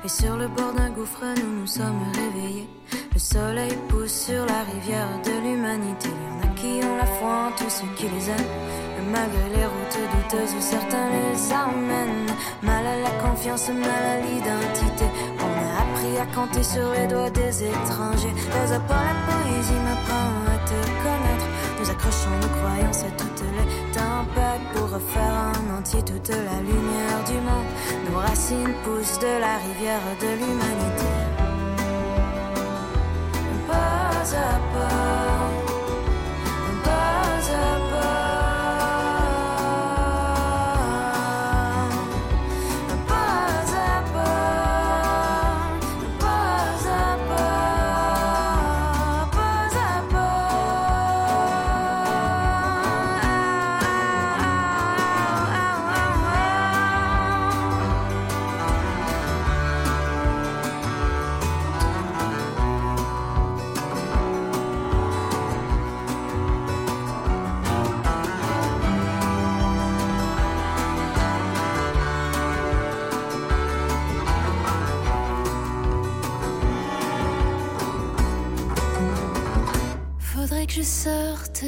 Et 0.05 0.07
sur 0.07 0.37
le 0.37 0.47
bord 0.47 0.71
d'un 0.73 0.91
gouffre, 0.91 1.25
nous 1.41 1.61
nous 1.61 1.67
sommes 1.67 2.05
réveillés. 2.13 2.69
Le 3.13 3.19
soleil 3.19 3.75
pousse 3.89 4.27
sur 4.27 4.45
la 4.45 4.61
rivière 4.71 5.19
de 5.25 5.31
l'humanité. 5.43 6.07
Il 6.07 6.21
y 6.23 6.31
en 6.31 6.39
a 6.47 6.55
qui 6.55 6.87
ont 6.87 6.95
la 6.95 7.05
foi 7.05 7.47
en 7.47 7.51
tous 7.51 7.69
ceux 7.69 7.91
qui 7.97 8.07
les 8.07 8.29
aiment. 8.29 8.51
Mais 8.95 9.11
malgré 9.11 9.45
les 9.57 9.65
routes 9.65 9.99
douteuses 10.13 10.55
certains 10.61 11.09
les 11.09 11.37
emmènent. 11.51 12.31
Mal 12.63 12.85
à 12.85 12.97
la 13.01 13.13
confiance, 13.23 13.67
mal 13.69 14.03
à 14.13 14.17
l'identité. 14.21 15.05
On 15.45 15.51
a 15.51 15.69
appris 15.83 16.17
à 16.17 16.25
compter 16.33 16.63
sur 16.63 16.89
les 16.91 17.07
doigts 17.07 17.29
des 17.29 17.63
étrangers. 17.63 18.35
Pas 18.51 18.73
à 18.73 18.79
pas 18.79 19.03
la 19.09 19.15
poésie 19.27 19.81
m'apprend 19.83 20.31
à 20.47 20.57
te 20.69 20.79
connaître. 21.03 21.47
Nous 21.77 21.89
accrochons 21.89 22.35
nos 22.41 22.53
croyances 22.59 23.03
à 23.03 23.11
toutes 23.17 23.44
refaire 24.95 25.51
en 25.51 25.79
entier 25.79 26.01
toute 26.03 26.29
la 26.29 26.59
lumière 26.61 27.19
du 27.27 27.37
monde. 27.47 27.69
Nos 28.09 28.19
racines 28.19 28.73
poussent 28.83 29.19
de 29.19 29.39
la 29.39 29.57
rivière 29.57 30.01
de 30.21 30.27
l'humanité. 30.39 31.04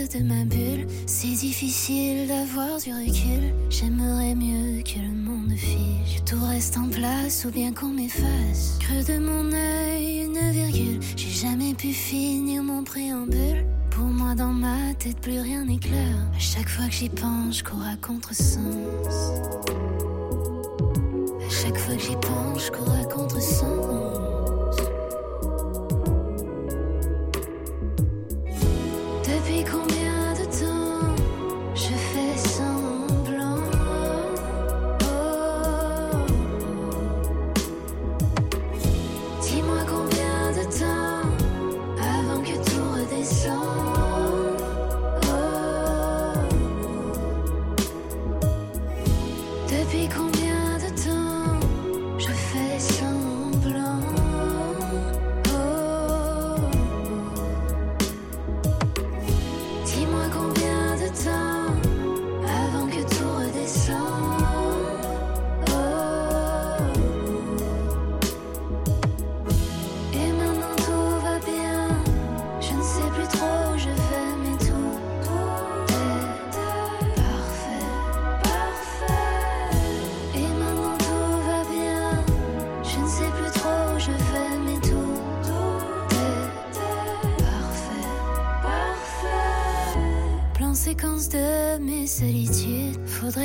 De 0.10 0.24
ma 0.24 0.45
bulle. 0.45 0.88
C'est 1.05 1.28
difficile 1.28 2.28
d'avoir 2.28 2.80
du 2.80 2.91
recul. 2.91 3.53
J'aimerais 3.70 4.36
mieux 4.36 4.82
que 4.84 4.99
le 4.99 5.14
monde. 5.14 5.51
Que 5.55 6.30
tout 6.30 6.45
reste 6.45 6.78
en 6.78 6.88
place 6.88 7.45
ou 7.45 7.51
bien 7.51 7.74
qu'on 7.74 7.88
m'efface. 7.88 8.78
Creux 8.80 9.03
de 9.03 9.20
mon 9.20 9.51
œil, 9.51 10.26
une 10.26 10.51
virgule. 10.51 10.99
J'ai 11.16 11.47
jamais 11.47 11.74
pu 11.74 11.91
finir 11.93 12.64
mon 12.64 12.84
préambule. 12.84 13.66
Pour 13.89 14.05
moi, 14.05 14.36
dans 14.36 14.53
ma 14.53 14.93
tête, 14.97 15.20
plus 15.20 15.39
rien 15.39 15.66
n'est 15.66 15.80
clair. 15.80 16.16
À 16.36 16.39
chaque 16.39 16.70
fois 16.70 16.86
que 16.86 16.93
j'y 16.93 17.10
pense, 17.10 17.60
je 17.60 17.64
cours 17.64 17.84
à 17.84 17.95
contresens. 17.97 18.60
À 21.45 21.49
chaque 21.49 21.78
fois 21.78 21.95
que 21.95 22.01
j'y 22.01 22.16
pense, 22.16 22.66
je 22.68 22.72
cours 22.72 22.91
à 22.91 22.96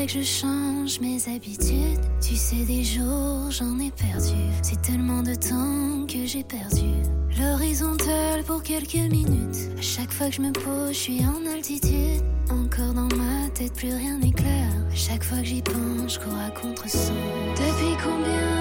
Que 0.03 0.09
je 0.09 0.22
change 0.24 0.98
mes 1.00 1.28
habitudes. 1.32 2.00
Tu 2.20 2.34
sais, 2.34 2.64
des 2.64 2.82
jours 2.82 3.50
j'en 3.50 3.78
ai 3.78 3.92
perdu. 3.92 4.34
C'est 4.61 4.82
tellement 4.82 5.22
de 5.22 5.32
temps 5.36 6.07
que 6.09 6.26
j'ai 6.26 6.42
perdu. 6.42 6.90
L'horizontale 7.38 8.42
pour 8.44 8.64
quelques 8.64 8.94
minutes. 8.94 9.70
À 9.78 9.80
chaque 9.80 10.11
fois 10.11 10.28
que 10.28 10.34
je 10.34 10.42
me 10.42 10.50
pose, 10.50 10.88
je 10.88 10.98
suis 10.98 11.20
en 11.20 11.46
altitude. 11.48 12.20
Encore 12.50 12.94
dans 12.94 13.16
ma 13.16 13.48
tête, 13.55 13.74
plus 13.74 13.94
rien 13.94 14.18
n'est 14.18 14.32
clair. 14.32 14.68
À 14.90 14.96
chaque 14.96 15.22
fois 15.22 15.38
que 15.38 15.44
j'y 15.44 15.62
pense, 15.62 16.14
je 16.14 16.18
cours 16.18 16.36
à 16.36 16.50
contresens. 16.50 17.12
Depuis 17.55 17.96
combien 18.03 18.51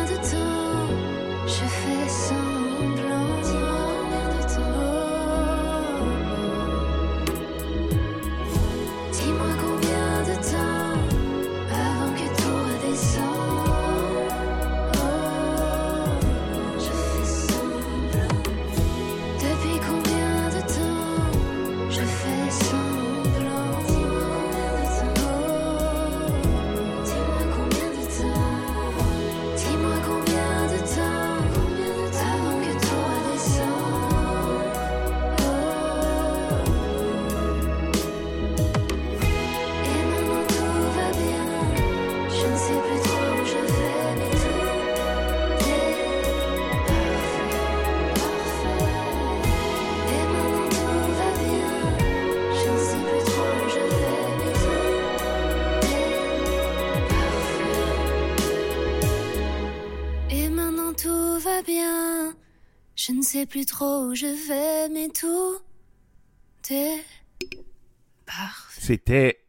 C'était 68.79 69.43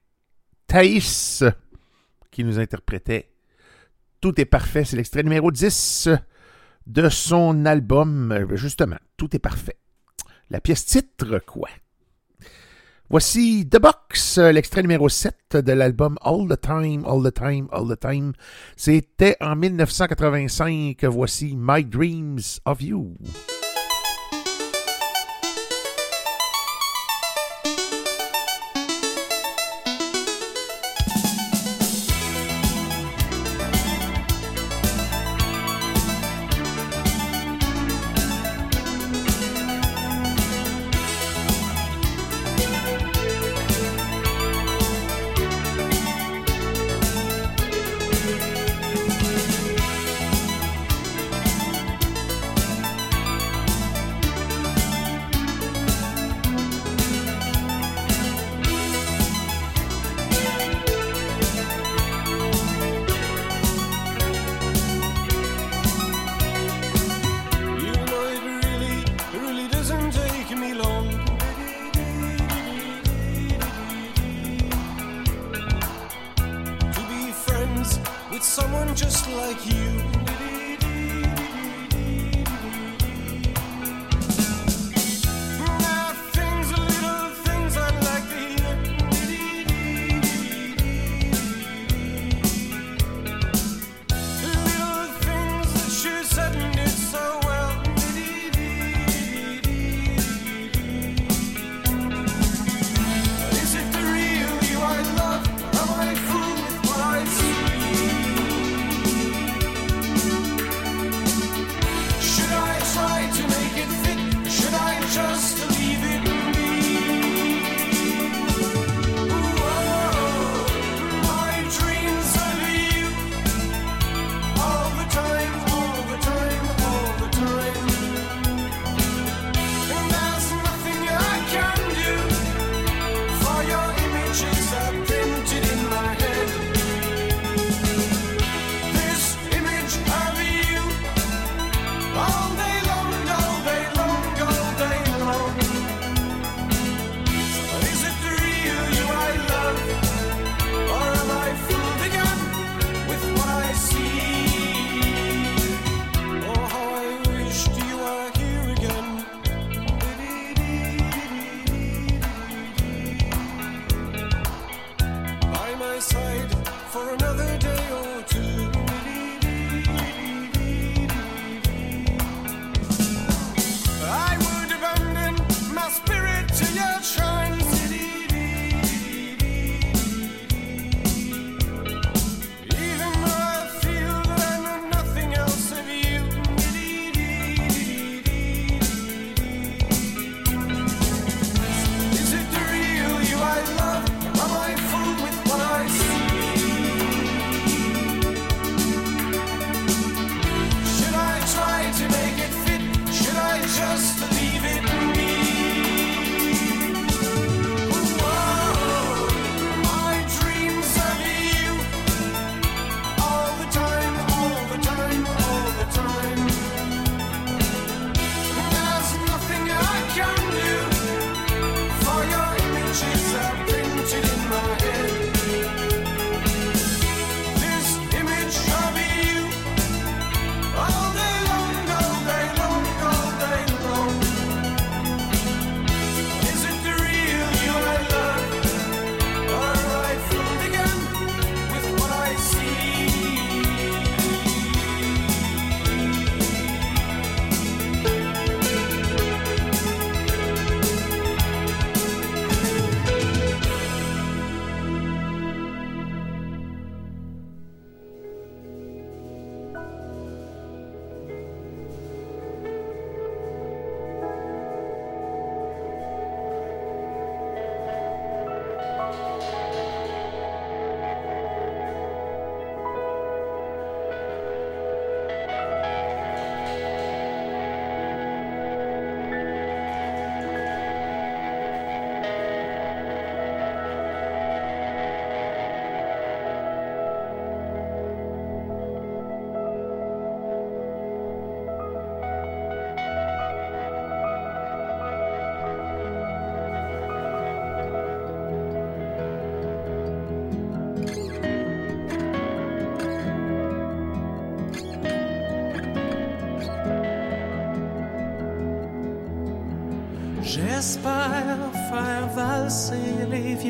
Thaïs 0.66 1.44
qui 2.32 2.42
nous 2.42 2.58
interprétait 2.58 3.30
Tout 4.20 4.40
est 4.40 4.44
parfait. 4.44 4.84
C'est 4.84 4.96
l'extrait 4.96 5.22
numéro 5.22 5.52
10 5.52 6.08
de 6.86 7.08
son 7.08 7.64
album. 7.64 8.32
euh, 8.32 8.56
Justement, 8.56 8.98
Tout 9.16 9.36
est 9.36 9.38
parfait. 9.38 9.76
La 10.50 10.60
pièce 10.60 10.84
titre, 10.84 11.38
quoi? 11.46 11.68
Voici 13.08 13.68
The 13.70 13.78
Box, 13.78 14.38
l'extrait 14.38 14.82
numéro 14.82 15.08
7 15.08 15.58
de 15.58 15.72
l'album 15.72 16.16
All 16.22 16.48
the 16.48 16.60
Time, 16.60 17.04
All 17.06 17.22
the 17.22 17.32
Time, 17.32 17.68
All 17.70 17.86
the 17.88 18.00
Time. 18.00 18.32
C'était 18.76 19.36
en 19.40 19.54
1985. 19.54 21.04
Voici 21.04 21.54
My 21.56 21.84
Dreams 21.84 22.40
of 22.64 22.80
You. 22.82 23.14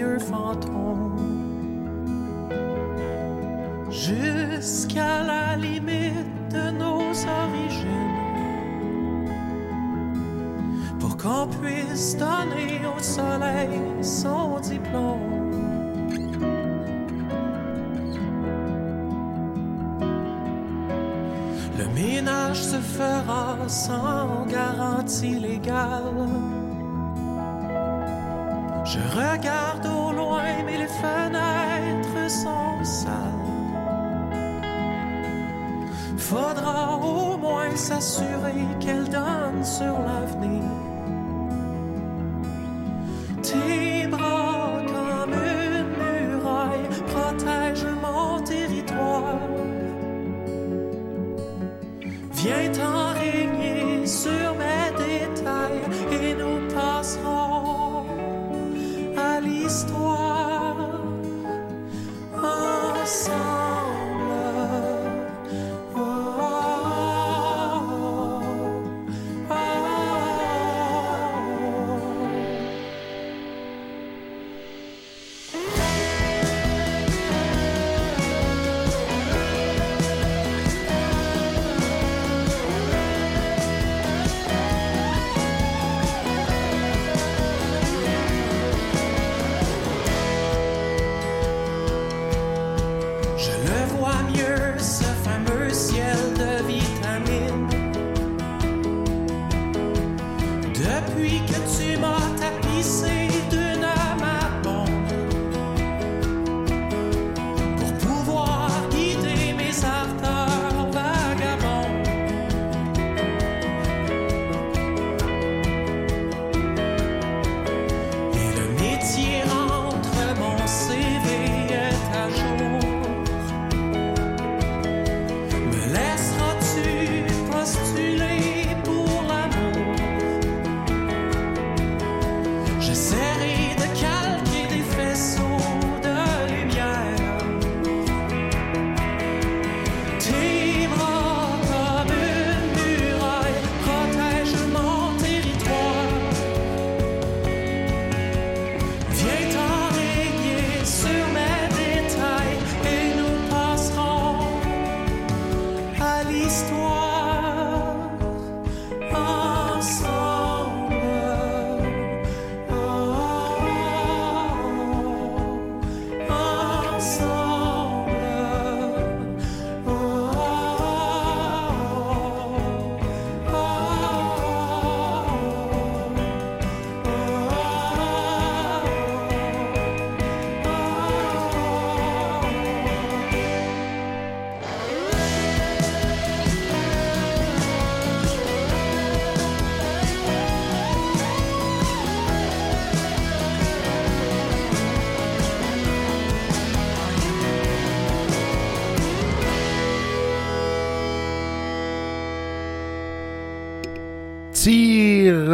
Vieux 0.03 0.19
fantômes 0.19 1.17
jusqu'à 3.91 5.23
la 5.23 5.57
limite 5.57 6.49
de 6.51 6.71
nos 6.83 7.07
origines 7.43 7.99
pour 10.99 11.17
qu'on 11.17 11.47
puisse 11.47 12.17
donner 12.17 12.81
au 12.97 13.01
soleil 13.01 13.81
son 14.03 14.59
diplôme. 14.61 15.41
Le 21.79 21.87
ménage 21.95 22.63
se 22.63 22.81
fera 22.99 23.57
sans 23.69 24.47
garantie 24.47 25.39
légale. 25.39 26.72
Je 28.85 28.99
regarde 28.99 29.87
au 29.87 30.13
loin, 30.13 30.63
mais 30.67 30.79
les 30.79 30.89
fenêtres 30.89 32.31
sont 32.31 32.85
sales. 32.85 33.43
Faudra 36.19 36.97
au 36.97 37.37
moins 37.37 37.77
s'assurer 37.77 38.67
qu'elle 38.81 39.09
donne 39.09 39.65
sur 39.65 39.99
l'avenir. 40.01 40.72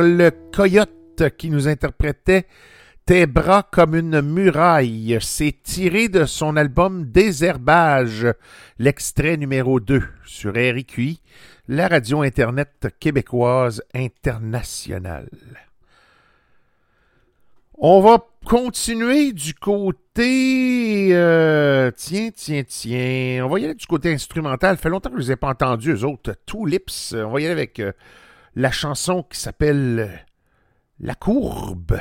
Le 0.03 0.31
coyote 0.55 1.37
qui 1.37 1.51
nous 1.51 1.69
interprétait 1.69 2.47
Tes 3.07 3.27
bras 3.27 3.63
comme 3.71 3.95
une 3.95 4.21
muraille. 4.21 5.19
C'est 5.21 5.63
tiré 5.63 6.09
de 6.09 6.25
son 6.25 6.57
album 6.57 7.07
Désherbage, 7.07 8.27
l'extrait 8.79 9.37
numéro 9.37 9.81
2 9.81 10.03
sur 10.25 10.55
RIQI, 10.55 11.21
la 11.69 11.89
radio 11.89 12.23
Internet 12.23 12.89
québécoise 13.01 13.83
internationale. 13.95 15.29
On 17.81 18.01
va 18.01 18.27
continuer 18.45 19.33
du 19.33 19.55
côté... 19.55 21.11
euh, 21.13 21.93
tiens, 21.97 22.31
tiens, 22.35 22.63
tiens. 22.67 23.45
On 23.45 23.49
va 23.49 23.61
y 23.61 23.65
aller 23.65 23.75
du 23.75 23.87
côté 23.87 24.13
instrumental. 24.13 24.77
Fait 24.77 24.89
longtemps 24.89 25.11
que 25.11 25.17
je 25.17 25.21
ne 25.21 25.27
les 25.27 25.33
ai 25.33 25.37
pas 25.37 25.51
entendus, 25.51 25.93
eux 25.93 26.05
autres. 26.05 26.35
Tulips. 26.45 27.15
On 27.15 27.31
va 27.31 27.41
y 27.41 27.45
aller 27.45 27.53
avec 27.53 27.79
euh, 27.79 27.93
la 28.59 28.73
chanson 28.73 29.23
qui 29.23 29.39
s'appelle 29.39 30.27
La 30.99 31.15
courbe. 31.15 31.97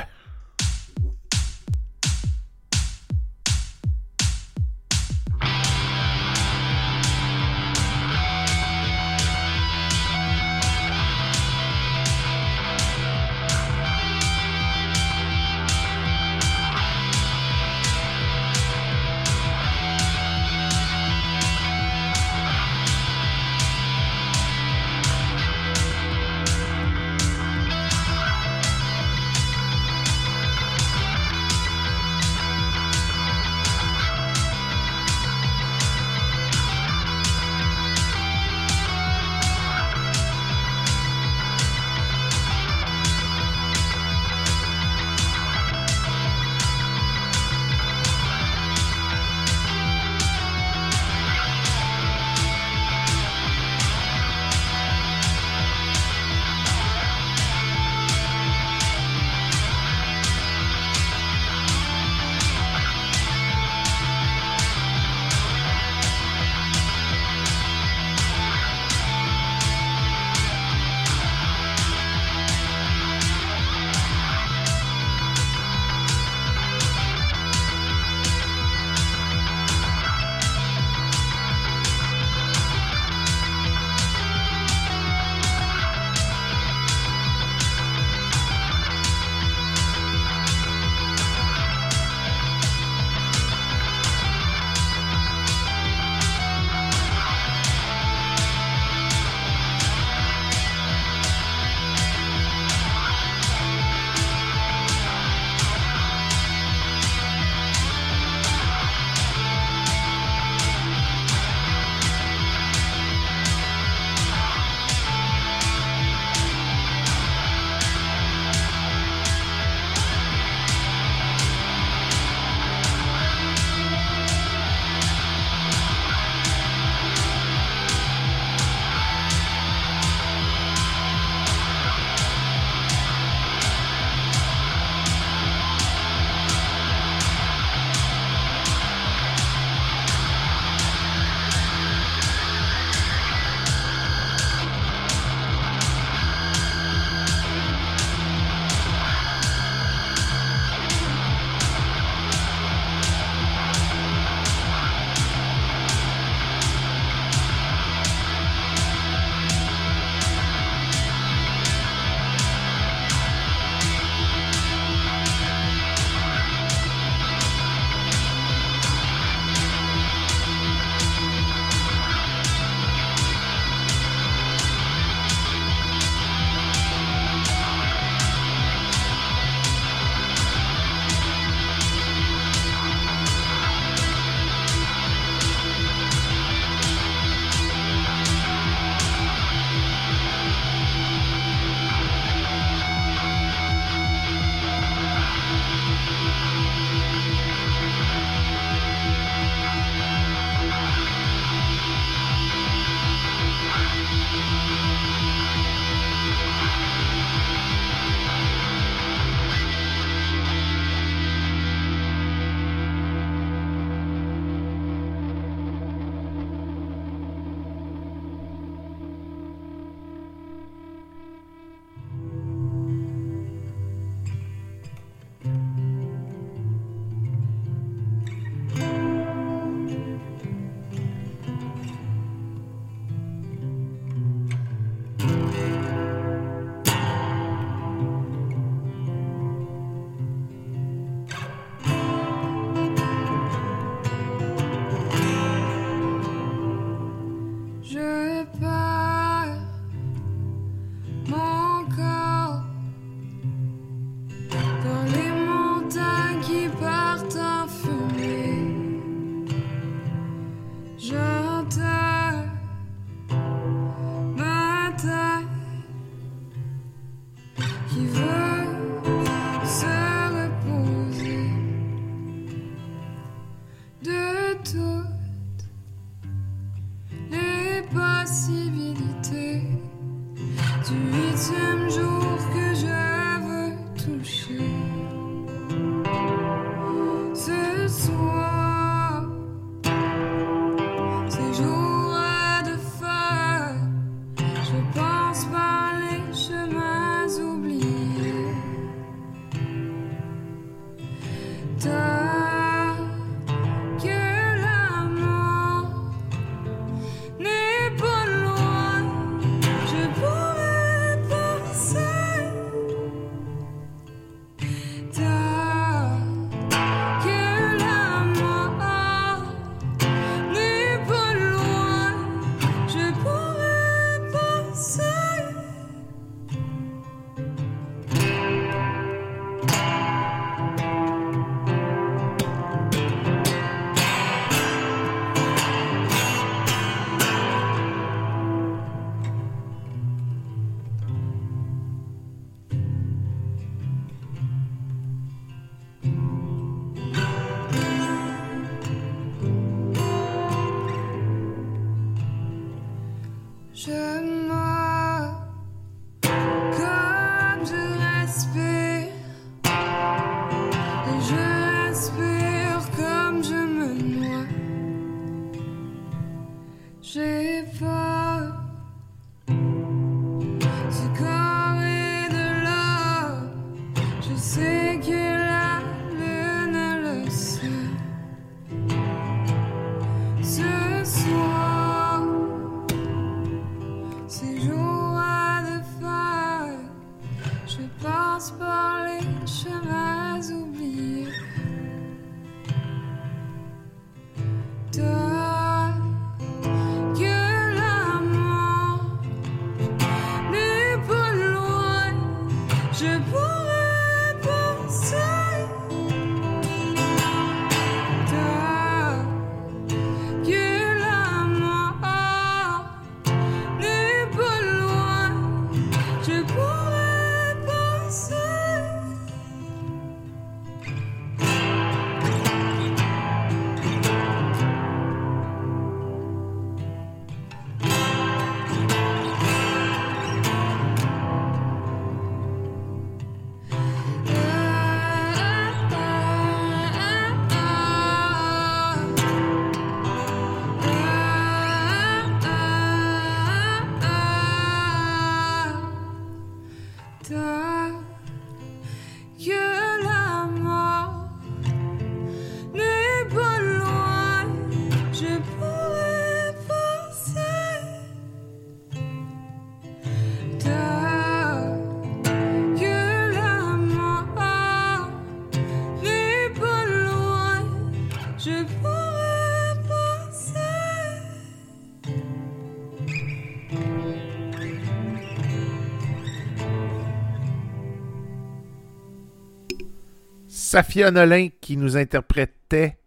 Safia 480.70 481.10
Nolin 481.10 481.48
qui 481.62 481.78
nous 481.78 481.96
interprétait 481.96 482.98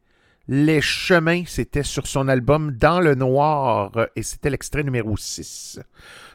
Les 0.47 0.81
Chemins. 0.81 1.43
C'était 1.45 1.83
sur 1.83 2.07
son 2.07 2.27
album 2.27 2.71
Dans 2.71 2.99
le 2.99 3.13
Noir 3.13 3.91
euh, 3.97 4.07
et 4.15 4.23
c'était 4.23 4.49
l'extrait 4.49 4.81
numéro 4.83 5.15
6. 5.15 5.79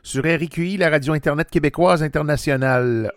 Sur 0.04 0.22
RQI, 0.22 0.76
la 0.76 0.88
radio 0.88 1.14
Internet 1.14 1.50
québécoise 1.50 2.04
internationale. 2.04 3.10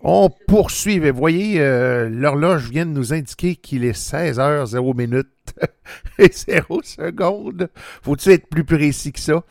On 0.00 0.30
poursuit. 0.30 0.98
Vous 0.98 1.16
voyez, 1.16 1.60
euh, 1.60 2.08
l'horloge 2.08 2.68
vient 2.68 2.86
de 2.86 2.90
nous 2.90 3.14
indiquer 3.14 3.54
qu'il 3.54 3.84
est 3.84 3.96
16h0 3.96 4.96
minutes 4.96 5.54
et 6.18 6.32
0 6.32 6.82
secondes. 6.82 7.70
Faut-il 8.02 8.32
être 8.32 8.48
plus 8.48 8.64
précis 8.64 9.12
que 9.12 9.20
ça? 9.20 9.44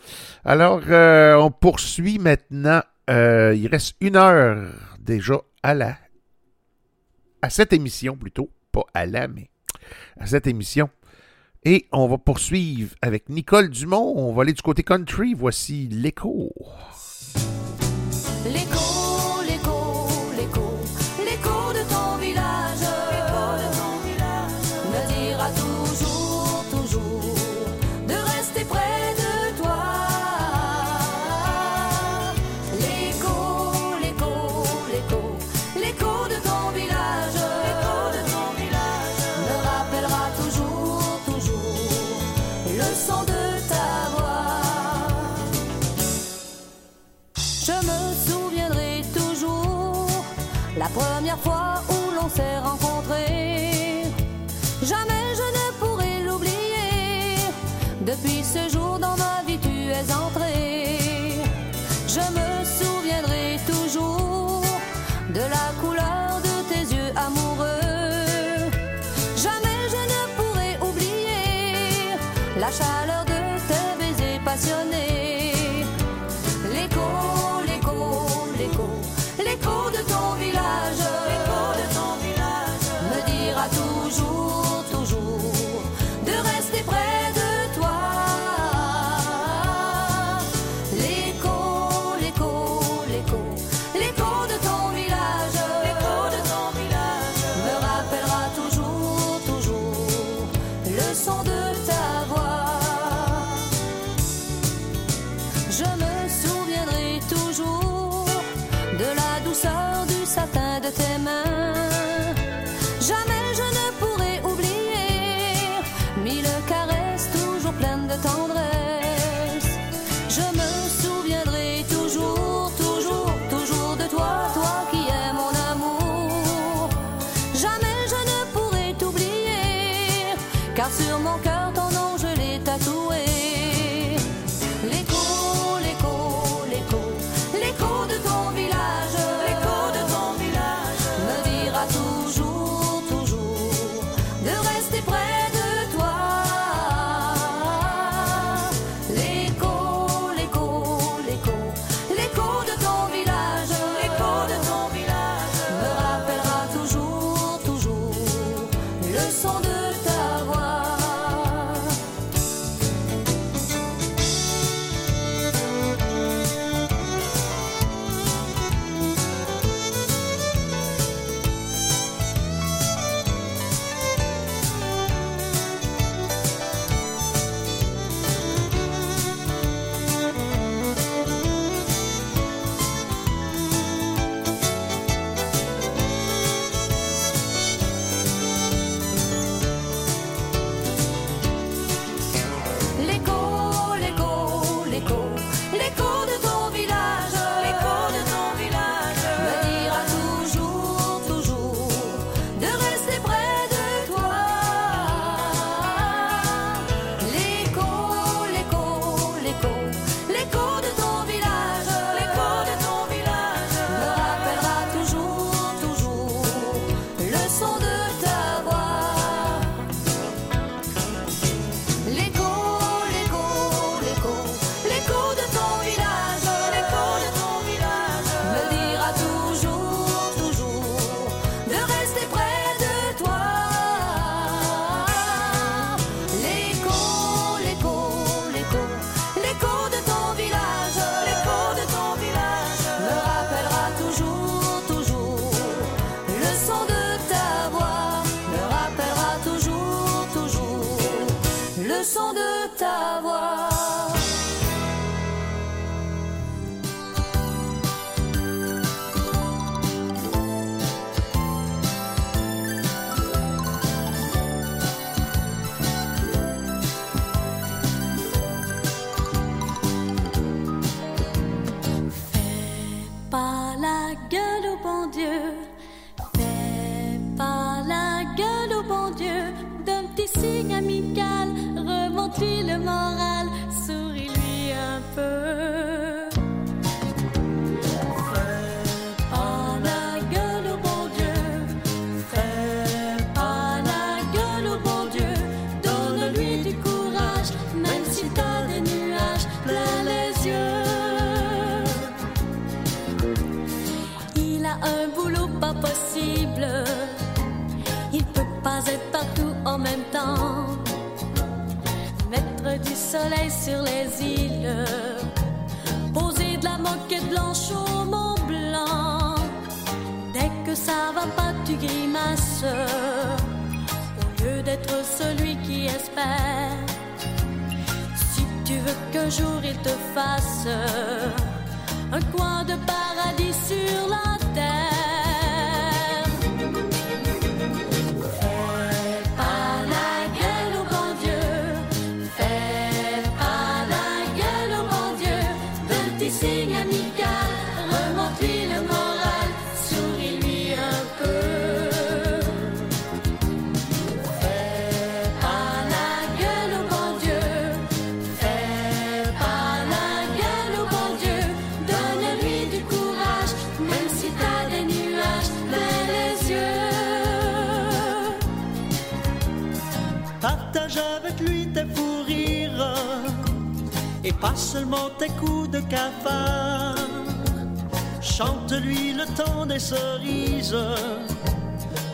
Alors, 0.43 0.81
euh, 0.89 1.35
on 1.35 1.51
poursuit 1.51 2.19
maintenant. 2.19 2.81
Il 3.07 3.69
reste 3.71 3.95
une 4.01 4.17
heure 4.17 4.73
déjà 4.99 5.39
à 5.63 5.73
la 5.73 5.95
à 7.41 7.49
cette 7.49 7.73
émission 7.73 8.15
plutôt, 8.15 8.49
pas 8.71 8.85
à 8.93 9.05
la, 9.05 9.27
mais 9.27 9.49
à 10.19 10.25
cette 10.27 10.47
émission. 10.47 10.89
Et 11.63 11.87
on 11.91 12.07
va 12.07 12.17
poursuivre 12.17 12.95
avec 13.01 13.29
Nicole 13.29 13.69
Dumont. 13.69 14.13
On 14.15 14.33
va 14.33 14.41
aller 14.41 14.53
du 14.53 14.61
côté 14.61 14.83
country. 14.83 15.33
Voici 15.35 15.87
l'écho. 15.91 16.51
L'écho. 18.45 18.90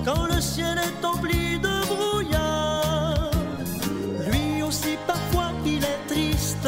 Quand 0.04 0.26
le 0.26 0.42
ciel 0.42 0.80
est 0.80 1.06
empli 1.06 1.60
de 1.60 1.86
brouillard, 1.86 3.30
lui 4.32 4.64
aussi 4.64 4.98
parfois 5.06 5.52
il 5.66 5.84
est 5.84 6.08
triste. 6.08 6.68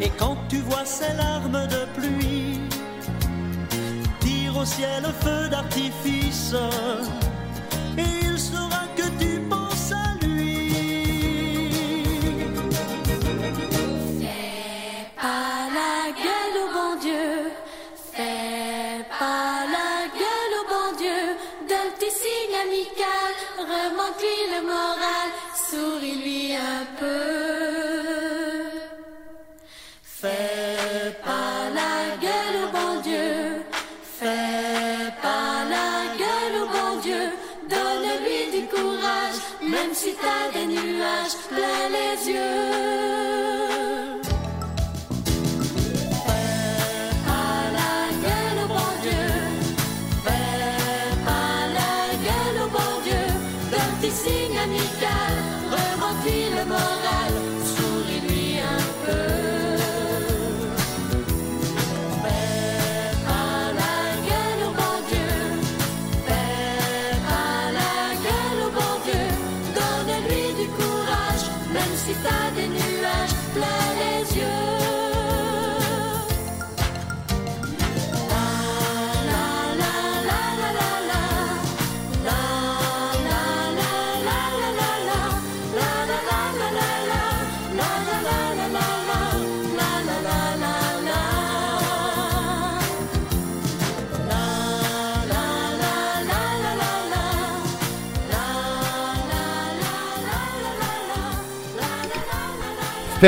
Et 0.00 0.10
quand 0.10 0.36
tu 0.48 0.60
vois 0.60 0.84
ses 0.84 1.14
larmes 1.14 1.66
de 1.66 1.84
pluie, 1.98 2.60
tire 4.20 4.56
au 4.56 4.64
ciel 4.64 5.02
feu 5.20 5.48
d'artifice, 5.48 6.54
et 7.98 8.26
il 8.26 8.38
saura 8.38 8.84
que 8.94 9.08
tu 9.18 9.35
Fais 30.18 31.14
pas 31.24 31.68
la 31.74 32.16
gueule 32.22 32.64
au 32.64 32.68
bon 32.72 33.00
Dieu, 33.02 33.62
fais 34.18 35.12
pas 35.22 35.64
la 35.68 36.16
gueule 36.16 36.62
au 36.62 36.66
bon 36.66 37.00
Dieu, 37.02 37.24
donne-lui 37.68 38.60
du 38.60 38.66
courage, 38.66 39.40
même 39.60 39.92
si 39.92 40.14
t'as 40.14 40.58
des 40.58 40.66
nuages 40.66 41.36
plein 41.50 41.88
les 41.90 42.32
yeux. 42.32 43.35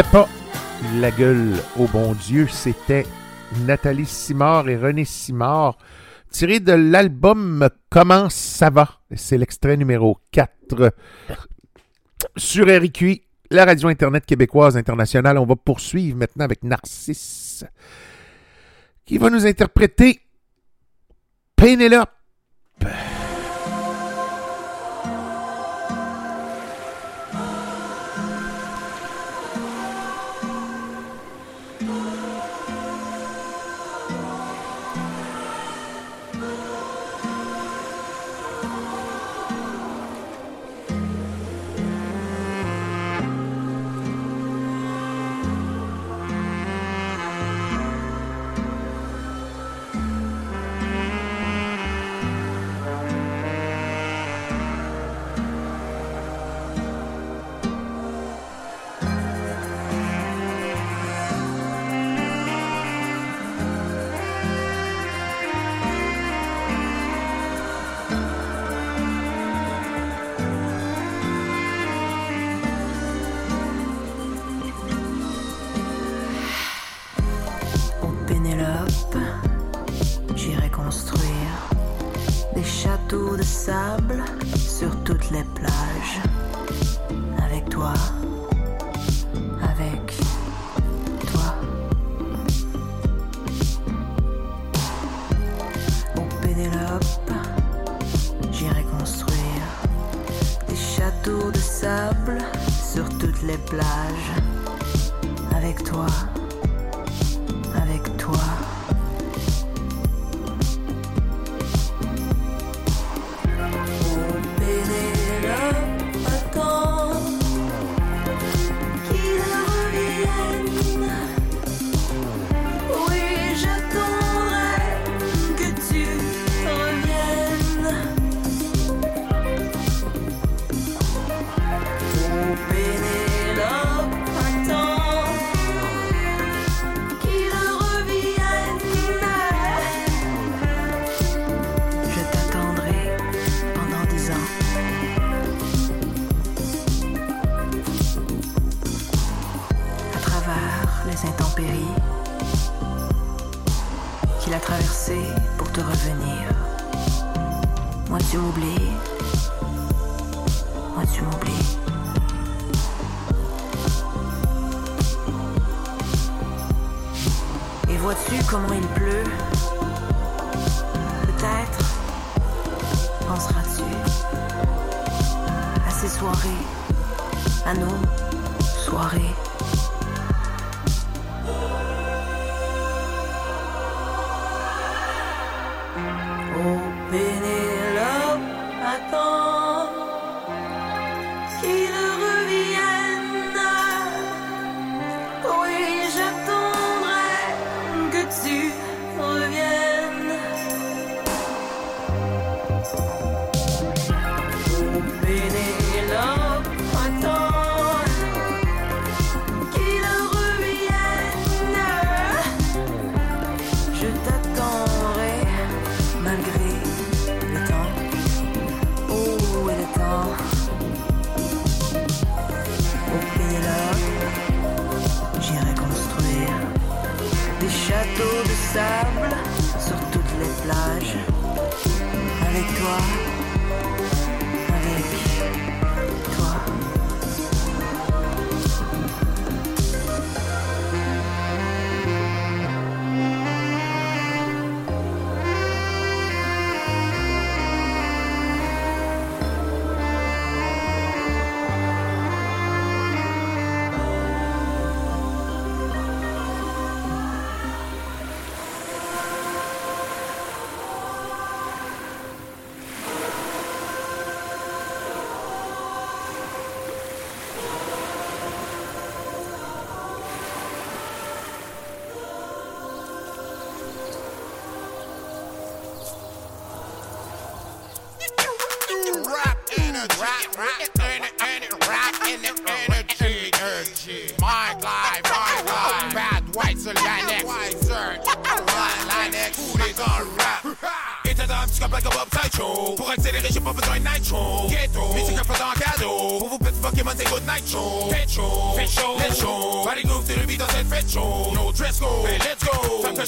Pas 0.05 0.29
la 1.01 1.11
gueule 1.11 1.57
au 1.77 1.87
bon 1.89 2.13
Dieu, 2.13 2.47
c'était 2.49 3.05
Nathalie 3.67 4.07
Simard 4.07 4.69
et 4.69 4.77
René 4.77 5.05
Simard, 5.05 5.77
tiré 6.31 6.61
de 6.61 6.73
l'album 6.73 7.69
Comment 7.91 8.29
ça 8.31 8.71
va? 8.71 9.01
C'est 9.17 9.37
l'extrait 9.37 9.77
numéro 9.77 10.19
4 10.31 10.95
sur 12.37 12.67
RIQI, 12.67 13.23
la 13.51 13.65
radio 13.65 13.89
Internet 13.89 14.25
québécoise 14.25 14.77
internationale. 14.77 15.37
On 15.37 15.47
va 15.47 15.57
poursuivre 15.57 16.17
maintenant 16.17 16.45
avec 16.45 16.63
Narcisse, 16.63 17.65
qui 19.05 19.19
va 19.19 19.31
nous 19.31 19.47
interpréter 19.47 20.21
Pénélope. 21.57 22.11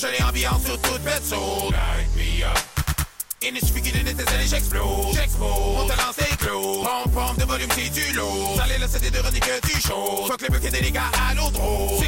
L'ai 0.06 0.22
ambiance 0.22 0.64
sur 0.64 0.80
toute 0.80 1.02
bête 1.02 1.24
soul. 1.24 1.72
Light 1.72 2.16
me 2.16 2.44
up. 2.44 2.58
Il 3.42 3.54
ne 3.54 3.58
suffit 3.58 3.80
qu'il 3.80 3.96
étincelle 3.96 4.40
et 4.42 4.46
j'explose. 4.46 5.14
J'expose, 5.14 5.74
mon 5.74 5.86
talent 5.86 6.12
c'est 6.16 6.36
clos 6.36 6.82
Pompe, 6.82 7.14
pompe 7.14 7.38
de 7.38 7.44
volume 7.44 7.70
c'est 7.74 7.88
du 7.88 8.12
lot 8.12 8.54
Salé 8.56 8.76
le 8.78 8.86
CD 8.86 9.10
de 9.10 9.18
René 9.18 9.40
que 9.40 9.66
tu 9.66 9.80
choses 9.80 10.28
Fuck 10.28 10.42
les 10.42 10.48
buckets 10.50 10.72
des 10.72 10.82
dégâts 10.82 10.98
à 10.98 11.34
l'eau 11.34 11.50
drôle, 11.50 11.99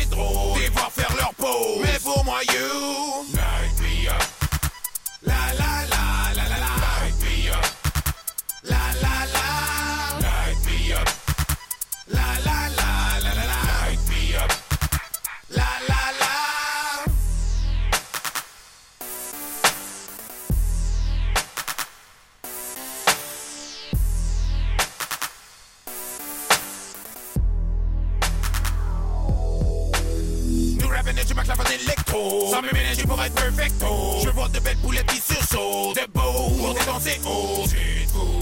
Nous 31.13 31.19
rap 31.19 31.19
energy, 31.19 31.35
ma 31.35 31.43
clave 31.45 31.61
en 31.61 31.71
électro. 31.71 32.51
Sans 32.51 32.63
même 32.63 32.77
énergie 32.77 33.07
pour 33.07 33.23
être 33.23 33.35
perfecto. 33.35 33.87
Je 34.25 34.31
vois 34.31 34.49
de 34.49 34.61
belles 34.61 34.77
poulettes 34.79 35.07
qui 35.07 35.21
sursaut. 35.21 35.93
De 35.95 36.07
beau, 36.13 36.51
pour 36.59 36.75
dépenser 36.75 37.21
haut. 37.25 37.65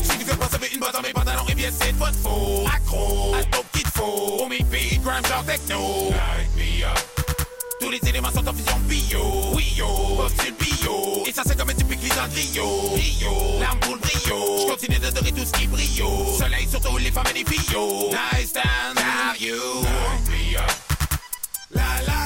Si 0.02 0.18
tu 0.18 0.24
fais 0.24 0.36
pas 0.36 0.48
sauver 0.48 0.68
une 0.72 0.80
boîte 0.80 0.92
dans 0.92 1.02
mes 1.02 1.12
pantalons, 1.12 1.46
et 1.48 1.54
bien 1.54 1.70
c'est 1.78 1.92
de 1.92 1.98
votre 1.98 2.14
faute. 2.14 2.66
Accro, 2.74 3.34
à 3.34 3.44
top 3.44 3.64
qu'il 3.72 3.82
te 3.82 3.88
faut. 3.90 4.36
Pour 4.38 4.48
mes 4.48 4.60
beats, 4.60 4.98
grime 5.02 5.26
genre 5.26 5.44
techno. 5.44 6.10
Light 6.10 6.56
me 6.56 6.84
up. 6.84 6.98
Tous 7.80 7.90
les 7.90 8.08
éléments 8.08 8.30
sont 8.30 8.46
en 8.46 8.52
fusion 8.52 8.78
bio. 8.86 9.52
Oui 9.54 9.72
yo, 9.76 9.86
bio. 10.58 11.24
Et 11.26 11.32
ça 11.32 11.42
c'est 11.46 11.56
comme 11.56 11.70
un 11.70 11.74
typique 11.74 12.00
trio. 12.00 12.64
Rio, 12.94 13.60
l'arme 13.60 13.78
pour 13.80 13.94
le 13.94 14.00
brio. 14.00 14.58
Je 14.60 14.70
continue 14.70 14.98
d'adorer 14.98 15.32
tout 15.32 15.44
ce 15.44 15.52
qui 15.58 15.66
brille. 15.66 16.04
Soleil 16.38 16.68
sur 16.68 16.80
tous 16.80 16.98
les 16.98 17.10
femmes 17.10 17.26
et 17.30 17.38
les 17.38 17.44
filles. 17.44 17.76
Nice 18.10 18.50
stand, 18.50 18.98
are 18.98 19.36
you? 19.40 19.56
Light 19.82 20.28
me 20.28 20.56
up. 20.56 20.70
La 21.72 21.82
la 21.82 21.82
la 21.82 21.88
la 21.90 21.98
la 22.00 22.00
la. 22.00 22.00
La 22.00 22.02
la 22.06 22.12
la. 22.12 22.19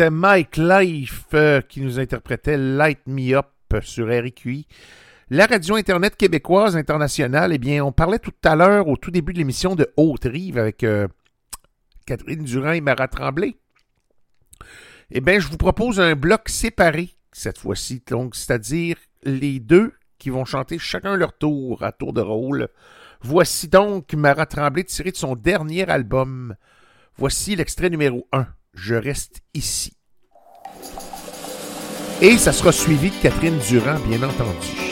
C'était 0.00 0.08
Mike 0.08 0.56
Life 0.56 1.26
euh, 1.34 1.60
qui 1.60 1.82
nous 1.82 2.00
interprétait 2.00 2.56
Light 2.56 3.00
Me 3.06 3.34
Up 3.34 3.50
sur 3.82 4.06
RQI. 4.06 4.66
La 5.28 5.44
radio 5.44 5.76
Internet 5.76 6.16
québécoise 6.16 6.74
internationale, 6.74 7.52
eh 7.52 7.58
bien, 7.58 7.84
on 7.84 7.92
parlait 7.92 8.18
tout 8.18 8.32
à 8.42 8.56
l'heure, 8.56 8.88
au 8.88 8.96
tout 8.96 9.10
début 9.10 9.34
de 9.34 9.38
l'émission 9.38 9.74
de 9.74 9.92
Haute-Rive 9.98 10.56
avec 10.56 10.84
euh, 10.84 11.06
Catherine 12.06 12.44
Durand 12.44 12.72
et 12.72 12.80
Marat 12.80 13.08
Tremblay. 13.08 13.56
Eh 15.10 15.20
bien, 15.20 15.38
je 15.38 15.48
vous 15.48 15.58
propose 15.58 16.00
un 16.00 16.14
bloc 16.14 16.48
séparé 16.48 17.10
cette 17.32 17.58
fois-ci, 17.58 18.02
c'est-à-dire 18.32 18.96
les 19.24 19.60
deux 19.60 19.92
qui 20.18 20.30
vont 20.30 20.46
chanter 20.46 20.78
chacun 20.78 21.14
leur 21.14 21.36
tour 21.36 21.82
à 21.82 21.92
tour 21.92 22.14
de 22.14 22.22
rôle. 22.22 22.68
Voici 23.20 23.68
donc 23.68 24.14
Marat 24.14 24.46
Tremblay 24.46 24.84
tiré 24.84 25.10
de 25.10 25.16
son 25.16 25.36
dernier 25.36 25.86
album. 25.90 26.56
Voici 27.18 27.54
l'extrait 27.54 27.90
numéro 27.90 28.26
1. 28.32 28.46
Je 28.74 28.94
reste 28.94 29.40
ici. 29.54 29.92
Et 32.22 32.36
ça 32.36 32.52
sera 32.52 32.72
suivi 32.72 33.10
de 33.10 33.16
Catherine 33.22 33.58
Durand, 33.68 33.98
bien 34.00 34.22
entendu. 34.22 34.89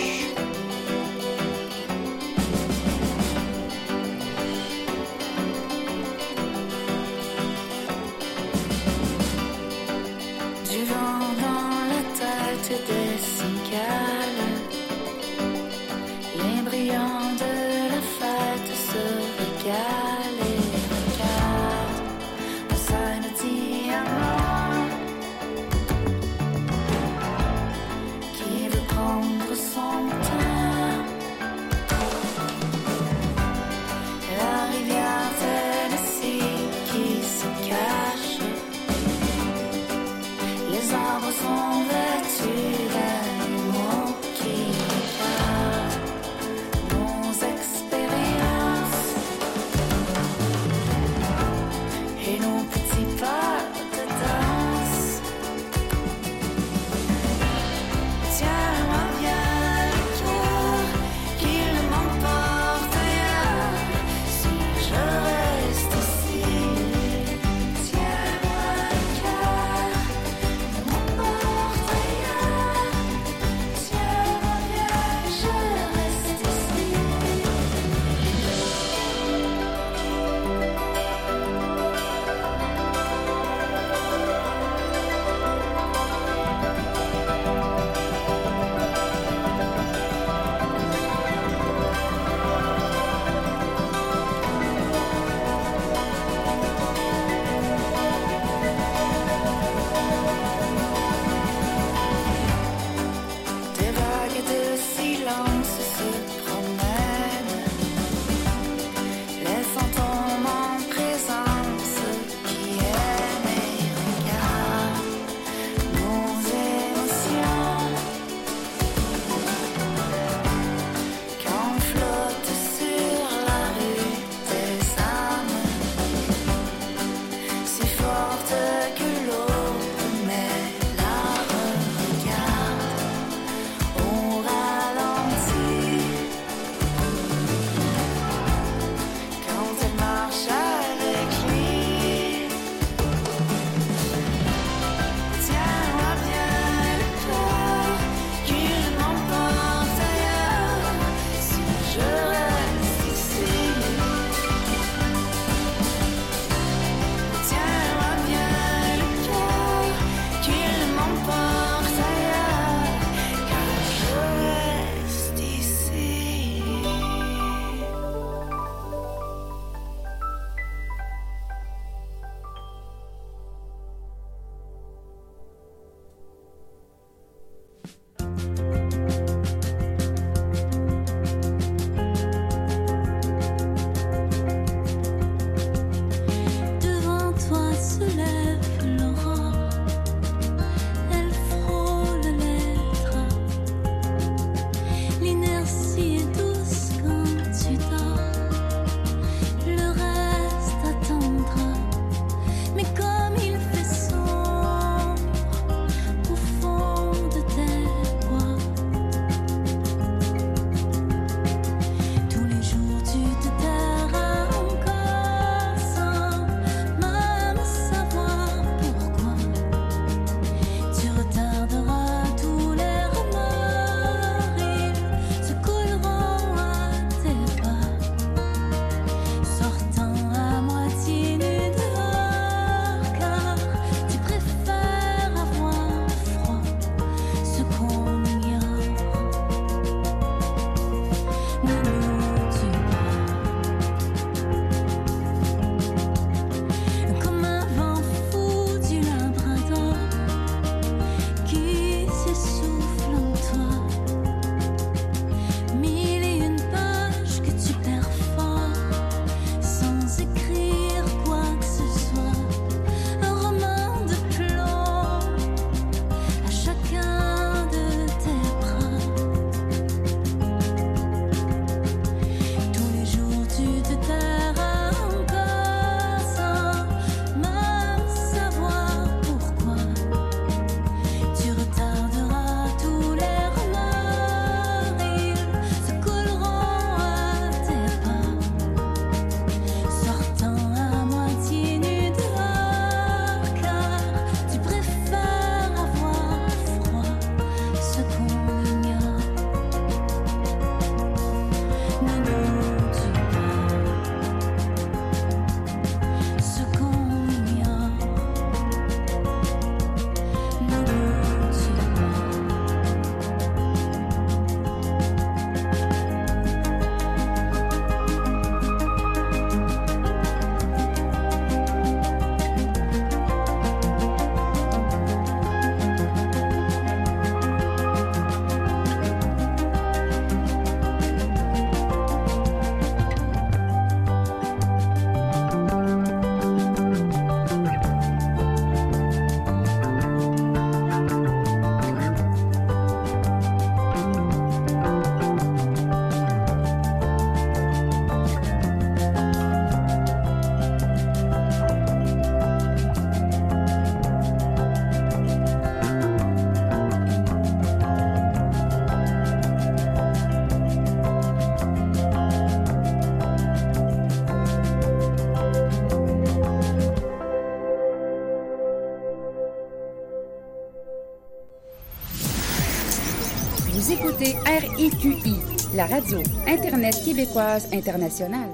RIQI, 374.20 375.36
la 375.77 375.86
radio 375.86 376.19
Internet 376.49 377.01
québécoise 377.05 377.69
internationale. 377.73 378.49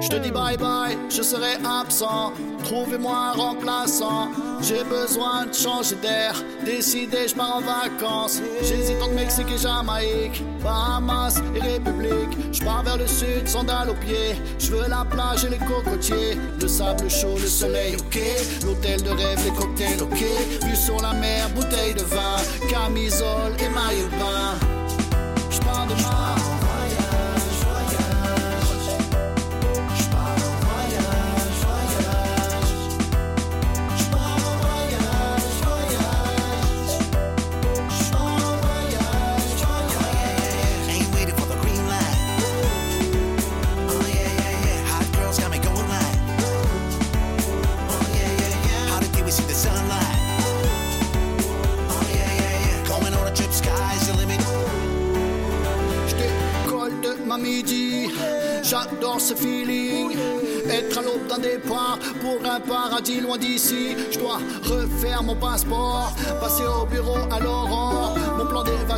Je 0.00 0.08
te 0.08 0.16
dis 0.16 0.30
bye 0.30 0.56
bye, 0.56 0.96
je 1.10 1.20
serai 1.20 1.56
absent. 1.62 2.32
Trouvez-moi 2.64 3.14
un 3.14 3.32
remplaçant. 3.32 4.30
J'ai 4.62 4.84
besoin 4.84 5.46
de 5.46 5.54
changer 5.54 5.96
d'air. 5.96 6.34
Décidé, 6.64 7.28
je 7.28 7.34
pars 7.34 7.56
en 7.56 7.60
vacances. 7.60 8.40
J'hésite 8.62 9.00
entre 9.02 9.14
Mexique 9.14 9.46
et 9.54 9.58
Jamaïque. 9.58 10.42
Bahamas 10.62 11.40
et 11.54 11.60
République. 11.60 12.36
Je 12.52 12.62
pars 12.62 12.82
vers 12.82 12.98
le 12.98 13.06
sud, 13.06 13.48
sandales 13.48 13.90
aux 13.90 13.94
pieds. 13.94 14.36
Je 14.58 14.70
veux 14.72 14.88
la 14.88 15.04
plage 15.04 15.44
et 15.44 15.48
les 15.48 15.58
cocotiers. 15.58 16.36
Le 16.60 16.68
sable 16.68 17.10
chaud, 17.10 17.36
le 17.40 17.46
soleil, 17.46 17.96
ok. 17.96 18.20
L'hôtel 18.64 19.02
de 19.02 19.10
rêve, 19.10 19.40
les 19.44 19.52
cocktails, 19.52 20.02
ok. 20.02 20.24
Vue 20.66 20.76
sur 20.76 21.00
la 21.00 21.14
mer, 21.14 21.48
bouteille 21.54 21.94
de 21.94 22.02
vin. 22.02 22.36
Camisole 22.68 23.54
et 23.58 23.68
maillot 23.70 24.08
de 24.08 24.18
bain. 24.18 24.39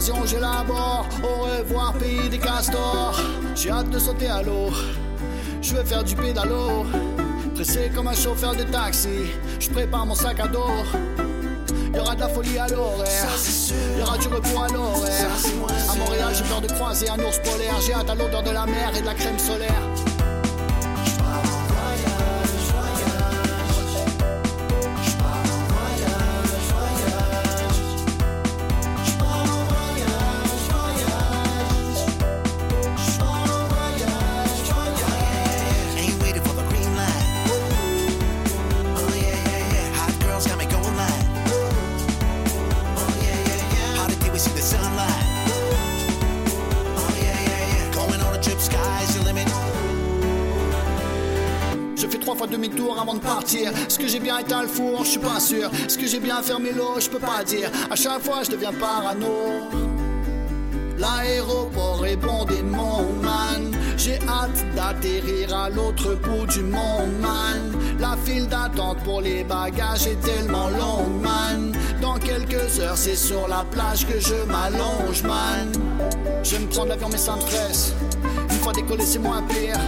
Plan 0.02 0.14
d'évasion, 0.14 0.26
j'élabore. 0.26 1.06
Au 1.22 1.44
revoir, 1.44 1.92
pays 1.94 2.28
des 2.28 2.38
castors. 2.38 3.18
J'ai 3.54 3.70
hâte 3.70 3.90
de 3.90 3.98
sauter 3.98 4.28
à 4.28 4.42
l'eau. 4.42 4.70
Je 5.60 5.74
vais 5.74 5.84
faire 5.84 6.04
du 6.04 6.14
pédalo. 6.14 6.84
Pressé 7.54 7.90
comme 7.94 8.08
un 8.08 8.14
chauffeur 8.14 8.54
de 8.54 8.64
taxi. 8.64 9.30
Je 9.60 9.70
prépare 9.70 10.06
mon 10.06 10.14
sac 10.14 10.40
à 10.40 10.48
dos. 10.48 10.84
Y 11.94 11.98
aura 11.98 12.14
de 12.14 12.20
la 12.20 12.28
folie 12.28 12.58
à 12.58 12.68
l'horaire. 12.68 13.28
Y 13.98 14.02
aura 14.02 14.18
du 14.18 14.28
repos 14.28 14.62
à 14.62 14.68
l'horaire. 14.72 15.30
À 15.90 15.94
Montréal, 15.96 16.32
j'ai 16.34 16.44
peur 16.44 16.60
de 16.60 16.68
croiser 16.68 17.08
un 17.10 17.18
ours 17.18 17.38
polaire. 17.38 17.80
J'ai 17.86 17.92
hâte 17.92 18.10
à 18.10 18.14
l'odeur 18.14 18.42
de 18.42 18.50
la 18.50 18.66
mer 18.66 18.92
et 18.96 19.00
de 19.00 19.06
la 19.06 19.14
crème 19.14 19.38
solaire. 19.38 19.91
Je 54.74 55.04
suis 55.04 55.18
pas 55.18 55.40
sûr. 55.40 55.70
Est-ce 55.86 55.98
que 55.98 56.06
j'ai 56.06 56.20
bien 56.20 56.42
fermé 56.42 56.72
l'eau? 56.72 56.98
Je 56.98 57.08
peux 57.08 57.18
pas 57.18 57.44
dire. 57.44 57.70
À 57.90 57.96
chaque 57.96 58.22
fois, 58.22 58.42
je 58.42 58.50
deviens 58.50 58.72
parano. 58.72 59.68
L'aéroport 60.98 62.06
est 62.06 62.16
bondé, 62.16 62.62
mon 62.62 63.02
man. 63.22 63.70
J'ai 63.98 64.18
hâte 64.28 64.64
d'atterrir 64.74 65.54
à 65.54 65.68
l'autre 65.68 66.14
bout 66.14 66.46
du 66.46 66.62
monde, 66.62 67.12
man. 67.20 67.72
La 67.98 68.16
file 68.24 68.48
d'attente 68.48 68.98
pour 69.04 69.20
les 69.20 69.44
bagages 69.44 70.06
est 70.06 70.20
tellement 70.20 70.68
longue, 70.68 71.20
man. 71.22 71.72
Dans 72.00 72.18
quelques 72.18 72.80
heures, 72.80 72.96
c'est 72.96 73.16
sur 73.16 73.48
la 73.48 73.64
plage 73.70 74.06
que 74.06 74.18
je 74.18 74.34
m'allonge, 74.50 75.22
man. 75.24 75.70
Je 76.42 76.56
me 76.56 76.66
prendre 76.66 76.88
l'avion, 76.88 77.08
mais 77.10 77.18
ça 77.18 77.36
me 77.36 77.40
stresse. 77.42 77.92
Une 78.50 78.58
fois 78.58 78.72
décollé, 78.72 79.04
c'est 79.04 79.18
moins 79.18 79.42
pire. 79.42 79.78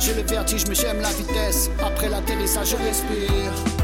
J'ai 0.00 0.14
le 0.14 0.22
vertige, 0.22 0.66
mais 0.68 0.74
j'aime 0.74 1.00
la 1.00 1.10
vitesse. 1.10 1.70
Après 1.84 2.08
l'atterrissage, 2.08 2.70
je 2.70 2.76
respire. 2.76 3.75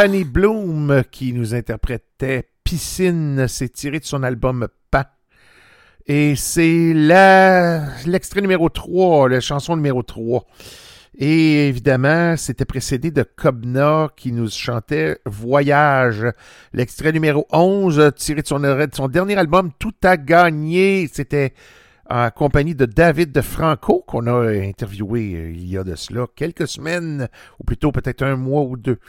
Fanny 0.00 0.22
Bloom 0.22 1.02
qui 1.10 1.32
nous 1.32 1.56
interprétait 1.56 2.50
Piscine, 2.62 3.48
c'est 3.48 3.70
tiré 3.70 3.98
de 3.98 4.04
son 4.04 4.22
album 4.22 4.68
Pan. 4.92 5.02
Et 6.06 6.36
c'est 6.36 6.92
l'extrait 6.94 8.40
numéro 8.40 8.68
3, 8.68 9.28
la 9.28 9.40
chanson 9.40 9.74
numéro 9.74 10.04
3. 10.04 10.46
Et 11.18 11.66
évidemment, 11.66 12.36
c'était 12.36 12.64
précédé 12.64 13.10
de 13.10 13.24
Cobna 13.24 14.10
qui 14.16 14.30
nous 14.30 14.48
chantait 14.48 15.18
Voyage. 15.26 16.24
L'extrait 16.72 17.10
numéro 17.10 17.48
11, 17.50 18.12
tiré 18.14 18.42
de 18.42 18.46
son, 18.46 18.60
de 18.60 18.88
son 18.92 19.08
dernier 19.08 19.34
album 19.34 19.72
Tout 19.80 19.94
a 20.04 20.16
gagné. 20.16 21.10
C'était 21.12 21.54
en 22.08 22.30
compagnie 22.30 22.76
de 22.76 22.86
David 22.86 23.32
de 23.32 23.40
Franco 23.40 24.04
qu'on 24.06 24.28
a 24.28 24.48
interviewé 24.48 25.34
euh, 25.34 25.50
il 25.50 25.68
y 25.68 25.76
a 25.76 25.82
de 25.82 25.96
cela 25.96 26.26
quelques 26.36 26.68
semaines, 26.68 27.26
ou 27.58 27.64
plutôt 27.64 27.90
peut-être 27.90 28.22
un 28.22 28.36
mois 28.36 28.62
ou 28.62 28.76
deux. 28.76 29.00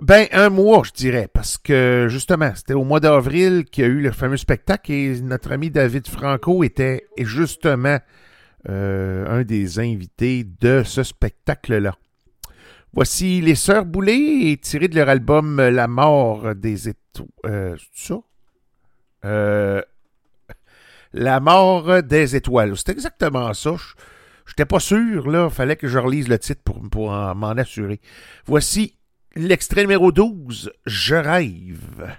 Ben, 0.00 0.28
un 0.30 0.48
mois, 0.48 0.82
je 0.84 0.92
dirais, 0.92 1.28
parce 1.32 1.58
que 1.58 2.06
justement, 2.08 2.52
c'était 2.54 2.74
au 2.74 2.84
mois 2.84 3.00
d'avril 3.00 3.64
qu'il 3.64 3.82
y 3.82 3.86
a 3.86 3.90
eu 3.90 4.00
le 4.00 4.12
fameux 4.12 4.36
spectacle 4.36 4.92
et 4.92 5.20
notre 5.22 5.50
ami 5.50 5.70
David 5.70 6.06
Franco 6.06 6.62
était 6.62 7.04
justement 7.18 7.98
euh, 8.68 9.26
un 9.40 9.42
des 9.42 9.80
invités 9.80 10.44
de 10.60 10.82
ce 10.84 11.02
spectacle-là. 11.02 11.96
Voici 12.92 13.40
les 13.40 13.56
Sœurs 13.56 13.84
Boulay, 13.86 14.56
tiré 14.62 14.86
de 14.86 14.94
leur 14.94 15.08
album 15.08 15.60
La 15.60 15.88
mort 15.88 16.54
des 16.54 16.88
étoiles. 16.88 17.28
Euh, 17.46 17.76
c'est 17.92 18.12
ça? 18.14 18.20
Euh, 19.24 19.82
La 21.12 21.40
mort 21.40 22.04
des 22.04 22.36
étoiles. 22.36 22.76
C'est 22.76 22.90
exactement 22.90 23.52
ça. 23.52 23.74
Je 24.46 24.52
n'étais 24.52 24.64
pas 24.64 24.80
sûr, 24.80 25.28
là. 25.28 25.50
Fallait 25.50 25.76
que 25.76 25.88
je 25.88 25.98
relise 25.98 26.28
le 26.28 26.38
titre 26.38 26.62
pour, 26.64 26.80
pour 26.88 27.10
en- 27.10 27.34
m'en 27.34 27.50
assurer. 27.50 28.00
Voici 28.46 28.94
l'extrait 29.38 29.82
numéro 29.82 30.10
12, 30.10 30.72
Je 30.84 31.14
rêve. 31.14 32.12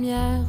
Premièrement, 0.00 0.39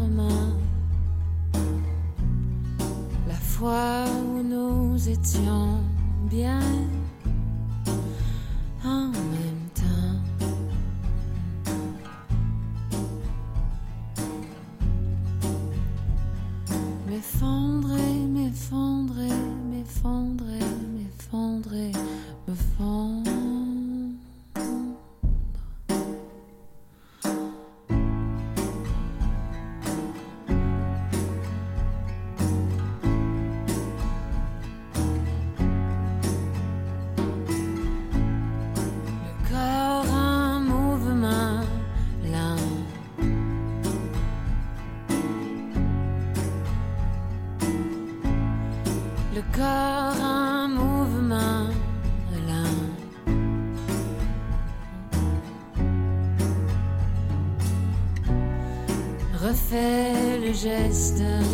gestes 60.62 61.51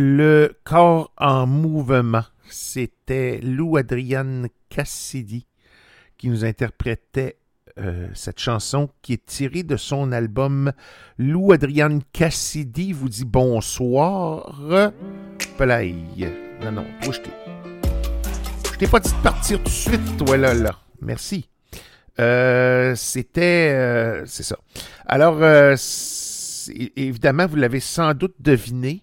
Le 0.00 0.56
corps 0.62 1.10
en 1.16 1.48
mouvement, 1.48 2.22
c'était 2.48 3.40
Lou 3.42 3.76
Adrienne 3.78 4.46
Cassidy 4.68 5.48
qui 6.16 6.28
nous 6.28 6.44
interprétait 6.44 7.36
euh, 7.80 8.06
cette 8.14 8.38
chanson 8.38 8.90
qui 9.02 9.14
est 9.14 9.26
tirée 9.26 9.64
de 9.64 9.76
son 9.76 10.12
album 10.12 10.70
Lou 11.18 11.50
Adrienne 11.50 12.00
Cassidy 12.12 12.92
vous 12.92 13.08
dit 13.08 13.24
bonsoir. 13.24 14.92
Play. 15.56 15.96
Non, 16.62 16.70
non, 16.70 16.86
je 17.02 17.18
t'ai. 17.18 17.30
Je 18.72 18.78
t'ai 18.78 18.86
pas 18.86 19.00
dit 19.00 19.10
de 19.10 19.22
partir 19.24 19.58
tout 19.58 19.64
de 19.64 19.68
suite, 19.68 20.16
toi, 20.16 20.36
là, 20.36 20.54
là. 20.54 20.78
Merci. 21.02 21.48
Euh, 22.20 22.94
c'était. 22.94 23.72
euh, 23.74 24.22
c'est 24.26 24.44
ça. 24.44 24.58
Alors, 25.06 25.40
évidemment, 26.94 27.48
vous 27.48 27.56
l'avez 27.56 27.80
sans 27.80 28.14
doute 28.14 28.36
deviné. 28.38 29.02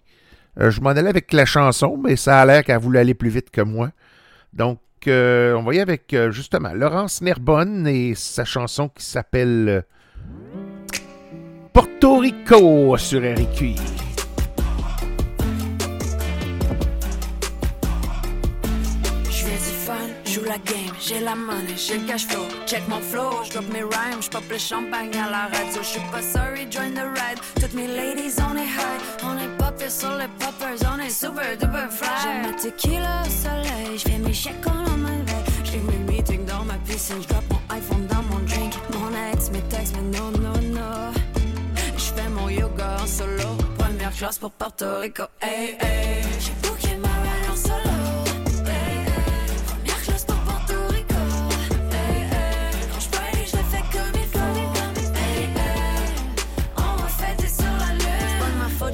Euh, 0.58 0.70
je 0.70 0.80
m'en 0.80 0.90
allais 0.90 1.08
avec 1.08 1.32
la 1.32 1.44
chanson, 1.44 1.98
mais 2.02 2.16
ça 2.16 2.40
a 2.40 2.46
l'air 2.46 2.64
qu'elle 2.64 2.78
voulait 2.78 3.00
aller 3.00 3.14
plus 3.14 3.28
vite 3.28 3.50
que 3.50 3.60
moi. 3.60 3.90
Donc, 4.52 4.78
euh, 5.06 5.54
on 5.54 5.62
aller 5.62 5.80
avec, 5.80 6.14
euh, 6.14 6.30
justement, 6.30 6.72
Laurence 6.72 7.20
Nerbonne 7.20 7.86
et 7.86 8.14
sa 8.14 8.44
chanson 8.44 8.88
qui 8.88 9.04
s'appelle 9.04 9.84
Porto 11.72 12.18
Rico 12.18 12.96
sur 12.96 13.20
RQI. 13.20 13.95
J'ai 21.00 21.20
la 21.20 21.34
money, 21.34 21.76
j'ai 21.76 21.98
le 21.98 22.06
cash 22.06 22.26
flow. 22.26 22.44
Check 22.66 22.86
mon 22.88 23.00
flow, 23.00 23.44
j'drop 23.44 23.66
mes 23.72 23.82
rhymes, 23.82 24.20
j'pop 24.20 24.42
le 24.50 24.58
champagne 24.58 25.10
à 25.16 25.30
la 25.30 25.46
radio. 25.46 25.82
J'suis 25.82 26.00
pas 26.10 26.22
sorry, 26.22 26.66
join 26.70 26.90
the 26.90 27.04
ride. 27.18 27.38
Toutes 27.60 27.74
mes 27.74 27.86
ladies, 27.86 28.34
on 28.40 28.56
est 28.56 28.64
high. 28.64 29.00
On 29.22 29.36
est 29.38 29.56
pire 29.78 29.90
sur 29.90 30.16
les 30.16 30.28
poppers, 30.38 30.78
on 30.92 30.98
est 31.00 31.10
super 31.10 31.56
duper 31.56 31.88
fly. 31.90 32.08
J'ai 32.22 32.48
ma 32.48 32.54
tequila 32.54 33.22
au 33.22 33.30
soleil, 33.30 33.98
j'fais 33.98 34.18
mes 34.18 34.32
chèques 34.32 34.66
en 34.66 34.96
main 34.96 35.22
veille. 35.26 35.64
J'ai 35.64 35.78
mes 35.78 36.12
meetings 36.12 36.44
dans 36.46 36.64
ma 36.64 36.74
piscine, 36.86 37.22
j'drop 37.22 37.44
mon 37.50 37.74
iPhone 37.74 38.06
dans 38.06 38.22
mon 38.22 38.38
drink. 38.44 38.74
Mon 38.92 39.10
ex, 39.32 39.50
mes 39.50 39.62
textes, 39.62 39.94
mais 39.96 40.18
non, 40.18 40.30
non, 40.30 40.60
non. 40.62 41.12
J'fais 41.96 42.28
mon 42.28 42.48
yoga 42.48 42.96
en 43.02 43.06
solo. 43.06 43.56
Première 43.78 44.12
classe 44.12 44.38
pour 44.38 44.50
Porto 44.50 45.00
Rico, 45.00 45.24
hey, 45.42 45.76
hey. 45.80 46.65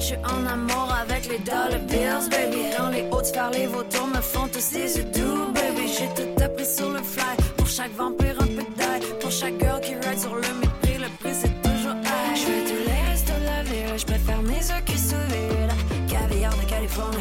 Faute, 0.03 0.17
j'suis 0.17 0.17
en 0.25 0.45
amour 0.45 0.93
avec 1.01 1.27
les 1.27 1.39
dollar 1.39 1.79
bills, 1.87 2.29
baby. 2.29 2.75
Dans 2.77 2.89
les 2.89 3.03
hauts 3.11 3.21
de 3.21 3.27
faire 3.27 3.51
les 3.51 3.67
vautours 3.67 4.07
me 4.07 4.21
font 4.21 4.47
des 4.47 4.97
yeux 4.97 5.03
doux, 5.05 5.51
baby. 5.53 5.87
J'ai 5.87 6.07
tout 6.15 6.43
appris 6.43 6.65
sur 6.65 6.89
le 6.89 7.01
fly. 7.01 7.35
Pour 7.57 7.67
chaque 7.67 7.93
vampire, 7.95 8.35
un 8.39 8.47
peu 8.47 8.65
d'ail. 8.77 9.01
Pour 9.19 9.31
chaque 9.31 9.59
girl 9.59 9.79
qui 9.81 9.95
ride 9.95 10.19
sur 10.19 10.35
le 10.35 10.41
mépris, 10.41 10.97
le 10.99 11.09
prix 11.19 11.33
c'est 11.33 11.61
toujours 11.61 11.95
high. 11.95 12.35
J'fais 12.35 12.63
tous 12.69 12.83
les 12.87 13.11
restos 13.11 13.39
de 13.39 13.45
la 13.45 13.63
ville, 13.63 13.97
j'préfère 13.97 14.41
mes 14.41 14.53
yeux 14.53 14.83
qui 14.85 14.93
vide. 14.93 16.09
Caviar 16.09 16.53
de 16.55 16.69
Californie, 16.69 17.17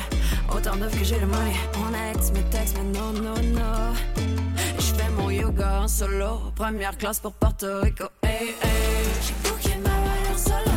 autant 0.55 0.77
d'œufs 0.77 0.99
que 0.99 1.05
j'ai 1.05 1.19
le 1.19 1.27
money. 1.27 1.57
Mon 1.79 2.11
ex 2.11 2.31
me 2.33 2.43
texte, 2.51 2.77
mais 2.79 2.99
non, 2.99 3.13
non, 3.13 3.41
non. 3.59 3.95
J'fais 4.79 5.11
mon 5.17 5.31
yoga 5.31 5.83
en 5.83 5.89
solo, 5.89 6.53
première 6.57 6.97
classe 6.97 7.21
pour 7.21 7.33
Porto 7.33 7.81
Rico. 7.83 8.05
Hey, 8.23 8.55
hey. 8.63 9.05
J'ai 9.23 9.49
booké 9.49 9.77
ma 9.85 10.33
en 10.33 10.39
solo. 10.39 10.72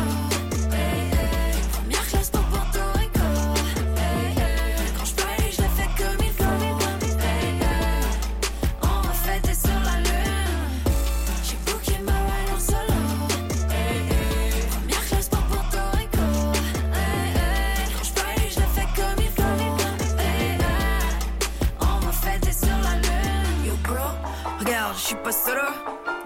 Suis 25.06 25.14
pas 25.16 25.32
solo. 25.32 25.62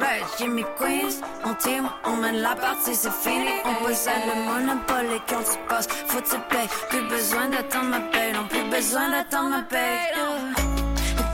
Right, 0.01 0.25
Jimmy 0.39 0.65
Queens, 0.79 1.21
on 1.45 1.55
team, 1.55 1.91
on 2.05 2.17
mène 2.17 2.41
la 2.41 2.55
partie, 2.55 2.95
c'est 2.95 3.13
fini. 3.13 3.51
On 3.67 3.75
possède 3.85 4.23
le 4.27 4.35
monopole 4.49 5.13
et 5.17 5.21
quand 5.29 5.43
tu 5.43 5.59
passes, 5.69 5.87
faut 6.07 6.21
te 6.21 6.37
payer. 6.49 6.69
Plus 6.89 7.03
besoin 7.09 7.49
d'attendre 7.51 7.91
ma 7.91 8.01
paye, 8.01 8.33
non 8.33 8.47
plus 8.49 8.65
besoin 8.71 9.11
d'attendre 9.11 9.51
ma 9.51 9.63
paye. 9.63 10.09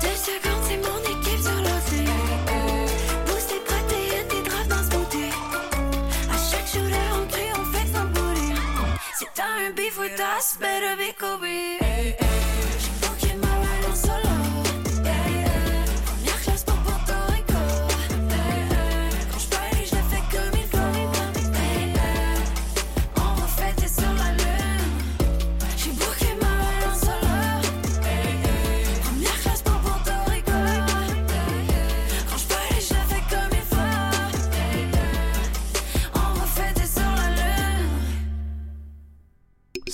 Deux 0.03 0.19
secondes, 0.29 0.65
c'est 0.69 0.81
mon 0.89 0.99
équipe 1.15 1.41
sur 1.41 1.61
l'OT. 1.63 1.93
Pousse 3.27 3.47
tes 3.47 3.61
protéines, 3.61 4.29
tes 4.29 4.43
drops 4.49 4.69
dans 4.69 4.83
ce 4.83 4.97
bouteille. 4.97 5.33
À 6.35 6.37
chaque 6.51 6.67
shooter, 6.67 7.09
on 7.15 7.27
crie, 7.29 7.53
on 7.55 7.65
fait 7.73 7.87
son 7.95 8.05
booty. 8.07 8.55
Si 9.19 9.27
un 9.41 9.71
beef 9.71 9.99
with 9.99 10.21
us, 10.21 10.59
better 10.59 10.97
be. 10.97 12.26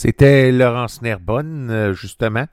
C'était 0.02 0.50
Laurence 0.50 1.00
Nerbonne, 1.00 1.70
euh, 1.70 1.92
justement. 1.92 2.46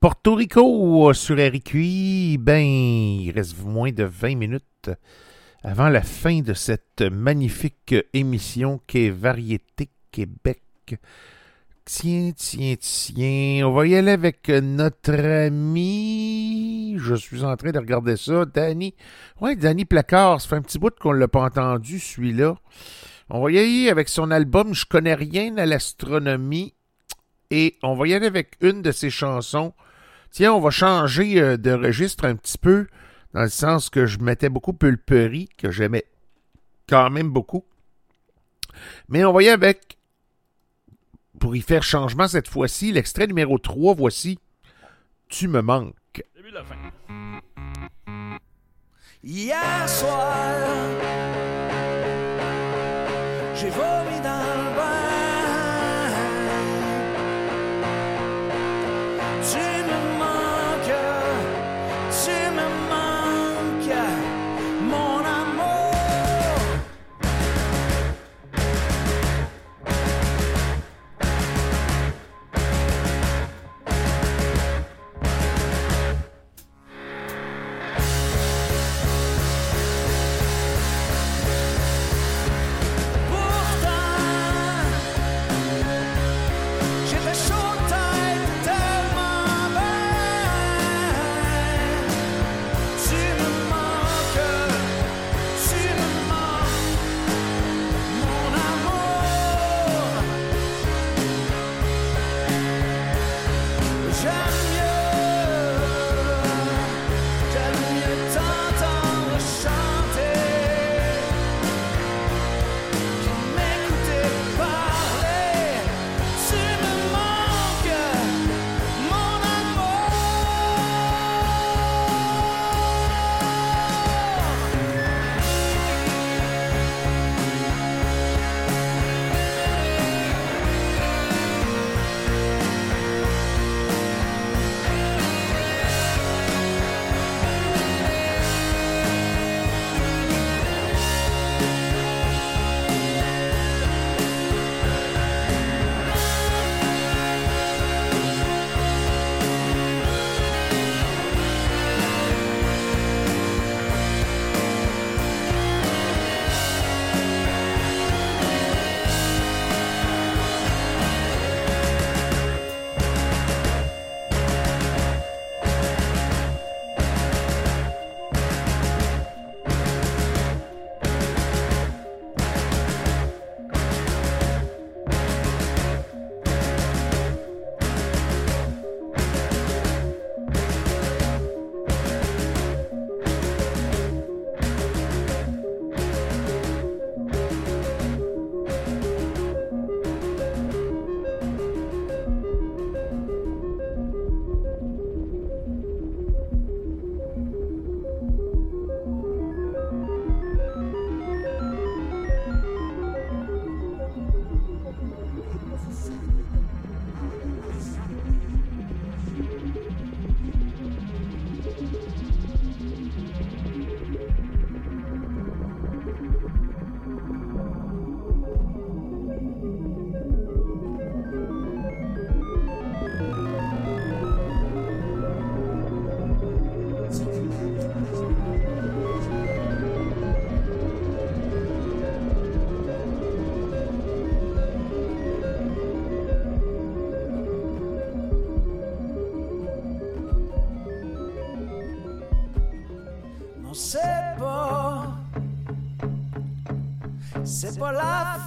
Porto 0.00 0.34
Rico 0.34 1.12
sur 1.12 1.36
RQI, 1.36 2.36
ben, 2.36 2.58
il 2.58 3.30
reste 3.30 3.62
moins 3.62 3.92
de 3.92 4.02
20 4.02 4.34
minutes 4.34 4.90
avant 5.62 5.88
la 5.88 6.02
fin 6.02 6.40
de 6.40 6.52
cette 6.52 7.02
magnifique 7.02 7.94
émission 8.12 8.80
qu'est 8.88 9.10
Variété 9.10 9.88
Québec. 10.10 10.98
Tiens, 11.84 12.32
tiens, 12.34 12.74
tiens, 12.80 13.68
on 13.68 13.70
va 13.70 13.86
y 13.86 13.94
aller 13.94 14.10
avec 14.10 14.48
notre 14.48 15.14
ami. 15.14 16.96
Je 16.98 17.14
suis 17.14 17.44
en 17.44 17.54
train 17.54 17.70
de 17.70 17.78
regarder 17.78 18.16
ça. 18.16 18.44
Danny. 18.46 18.96
Ouais, 19.40 19.54
Danny 19.54 19.84
Placard. 19.84 20.40
Ça 20.40 20.48
fait 20.48 20.56
un 20.56 20.62
petit 20.62 20.80
bout 20.80 20.98
qu'on 20.98 21.14
ne 21.14 21.20
l'a 21.20 21.28
pas 21.28 21.44
entendu, 21.44 22.00
celui-là. 22.00 22.56
On 23.28 23.40
va 23.40 23.52
y 23.52 23.58
aller 23.60 23.90
avec 23.90 24.08
son 24.08 24.32
album 24.32 24.74
Je 24.74 24.86
connais 24.86 25.14
rien 25.14 25.56
à 25.56 25.66
l'astronomie. 25.66 26.74
Et 27.50 27.76
on 27.82 27.94
va 27.94 28.06
y 28.06 28.14
aller 28.14 28.26
avec 28.26 28.56
une 28.60 28.82
de 28.82 28.92
ses 28.92 29.10
chansons. 29.10 29.74
Tiens, 30.30 30.52
on 30.52 30.60
va 30.60 30.70
changer 30.70 31.40
euh, 31.40 31.56
de 31.56 31.72
registre 31.72 32.24
un 32.24 32.36
petit 32.36 32.58
peu, 32.58 32.86
dans 33.34 33.42
le 33.42 33.48
sens 33.48 33.90
que 33.90 34.06
je 34.06 34.18
mettais 34.18 34.48
beaucoup 34.48 34.72
Pulperie, 34.72 35.48
que 35.58 35.70
j'aimais 35.70 36.04
quand 36.88 37.10
même 37.10 37.30
beaucoup. 37.30 37.64
Mais 39.08 39.24
on 39.24 39.32
va 39.32 39.42
y 39.42 39.48
aller 39.48 39.54
avec, 39.54 39.98
pour 41.40 41.56
y 41.56 41.60
faire 41.60 41.82
changement 41.82 42.28
cette 42.28 42.48
fois-ci, 42.48 42.92
l'extrait 42.92 43.26
numéro 43.26 43.58
3, 43.58 43.94
voici 43.94 44.38
Tu 45.28 45.48
me 45.48 45.60
manques. 45.60 45.94
Début 46.36 46.50
de 46.50 46.54
la 46.54 46.64
fin. 46.64 46.76
Hier 49.22 49.88
soir, 49.88 50.56
j'ai 53.54 53.68
vomi 53.68 54.20
dans 54.22 54.40
le 54.40 54.76
bain. 54.76 54.99
Tu 59.42 60.19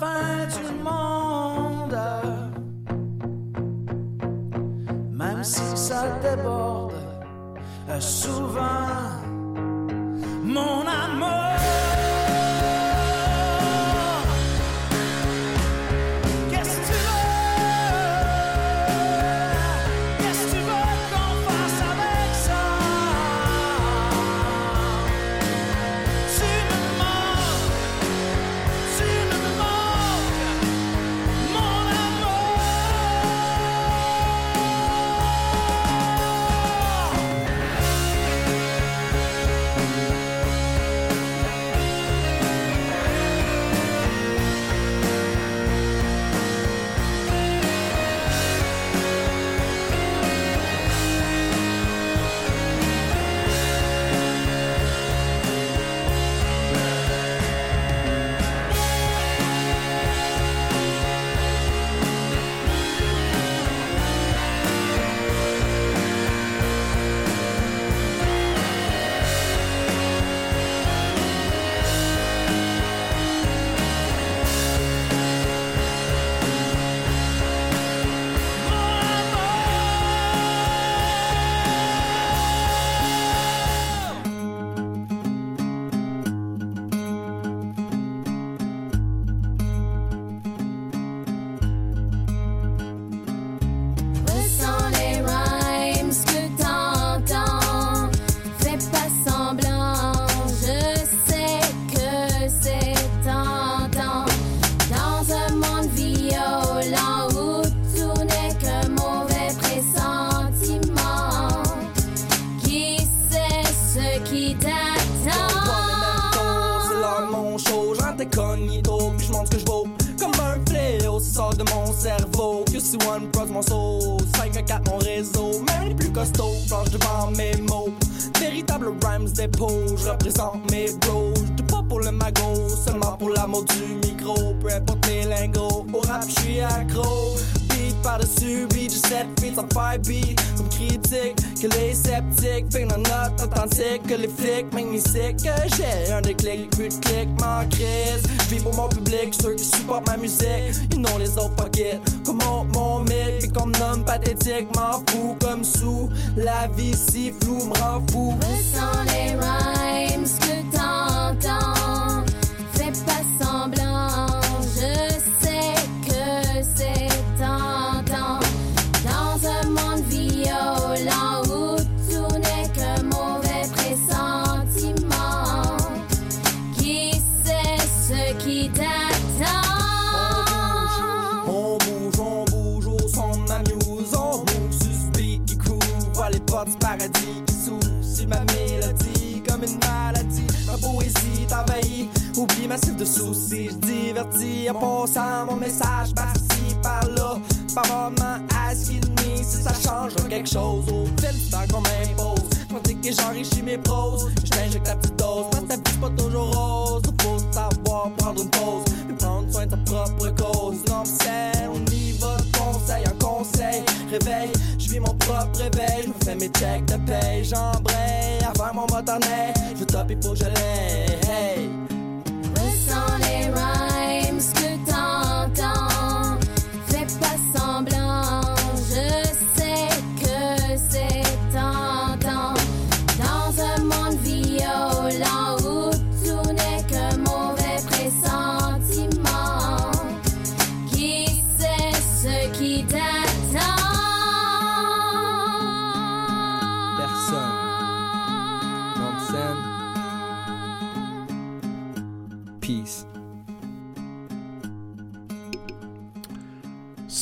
Find 0.03 0.53
you. 0.55 0.72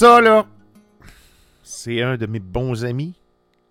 Ça, 0.01 0.19
c'est 1.61 2.01
un 2.01 2.17
de 2.17 2.25
mes 2.25 2.39
bons 2.39 2.85
amis 2.85 3.13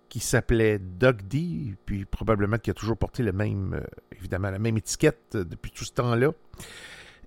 qui 0.07 0.21
s'appelait 0.21 0.79
Doug 0.79 1.17
D, 1.27 1.75
puis 1.85 2.05
probablement 2.05 2.57
qui 2.57 2.69
a 2.69 2.73
toujours 2.73 2.95
porté 2.95 3.21
le 3.21 3.33
même, 3.33 3.73
euh, 3.73 3.85
évidemment, 4.17 4.49
la 4.49 4.57
même 4.57 4.77
étiquette 4.77 5.35
euh, 5.35 5.43
depuis 5.43 5.71
tout 5.71 5.83
ce 5.83 5.91
temps-là. 5.91 6.29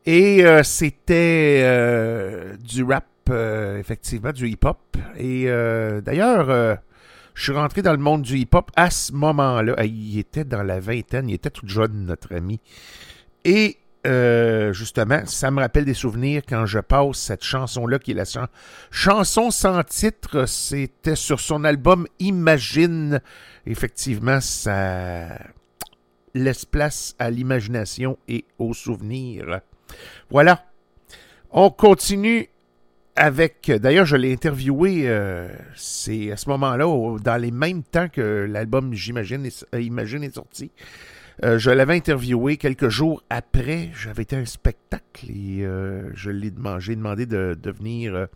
Et 0.07 0.47
euh, 0.47 0.63
c'était 0.63 2.57
du 2.61 2.83
rap, 2.83 3.05
effectivement, 3.79 4.33
du 4.33 4.49
hip-hop. 4.49 4.97
Et 5.19 5.45
d'ailleurs, 6.01 6.79
je 7.35 7.43
suis 7.43 7.53
rentré 7.53 7.83
dans 7.83 7.93
le 7.93 7.99
monde 7.99 8.23
du 8.23 8.39
hip-hop 8.39 8.71
à 8.75 8.89
ce 8.89 9.13
moment-là. 9.13 9.85
Il 9.85 10.19
était 10.19 10.45
dans 10.45 10.63
la 10.63 10.81
vingtaine, 10.81 11.29
il 11.29 11.35
était 11.35 11.51
tout 11.51 11.69
jeune, 11.69 12.07
notre 12.07 12.35
ami. 12.35 12.59
Et 13.45 13.77
euh, 14.07 14.73
justement, 14.75 15.23
ça 15.25 15.51
me 15.51 15.61
rappelle 15.61 15.87
des 15.87 15.95
souvenirs 15.95 16.43
quand 16.47 16.67
je 16.67 16.79
passe 16.79 17.17
cette 17.17 17.43
chanson-là 17.43 17.99
qui 17.99 18.11
est 18.11 18.15
la 18.15 18.25
chanson 18.91 19.51
sans 19.51 19.83
titre. 19.83 20.47
C'était 20.47 21.17
sur 21.17 21.41
son 21.41 21.65
album 21.65 22.07
Imagine. 22.19 23.21
Effectivement, 23.67 24.41
ça 24.41 25.39
laisse 26.35 26.65
place 26.65 27.15
à 27.19 27.31
l'imagination 27.31 28.19
et 28.29 28.45
aux 28.59 28.75
souvenirs. 28.75 29.61
Voilà. 30.31 30.67
On 31.51 31.71
continue 31.71 32.49
avec. 33.17 33.71
D'ailleurs, 33.71 34.07
je 34.07 34.17
l'ai 34.17 34.33
interviewé, 34.33 35.05
euh, 35.07 35.49
c'est 35.77 36.33
à 36.33 36.37
ce 36.37 36.49
moment-là, 36.51 36.85
dans 37.23 37.41
les 37.41 37.53
mêmes 37.53 37.83
temps 37.83 38.09
que 38.09 38.47
l'album 38.51 38.93
J'imagine 38.93 39.49
euh, 39.75 39.81
Imagine 39.81 40.25
est 40.25 40.35
sorti. 40.35 40.73
Euh, 41.43 41.59
je 41.59 41.71
l'avais 41.71 41.97
interviewé 41.97 42.57
quelques 42.57 42.89
jours 42.89 43.23
après. 43.29 43.91
J'avais 43.95 44.23
été 44.23 44.37
un 44.37 44.45
spectacle 44.45 45.27
et 45.29 45.65
euh, 45.65 46.11
je 46.15 46.31
l'ai 46.31 46.51
demandé, 46.51 46.81
j'ai 46.81 46.97
demandé 46.97 47.27
de, 47.27 47.57
venir 47.65 48.15
euh, 48.15 48.27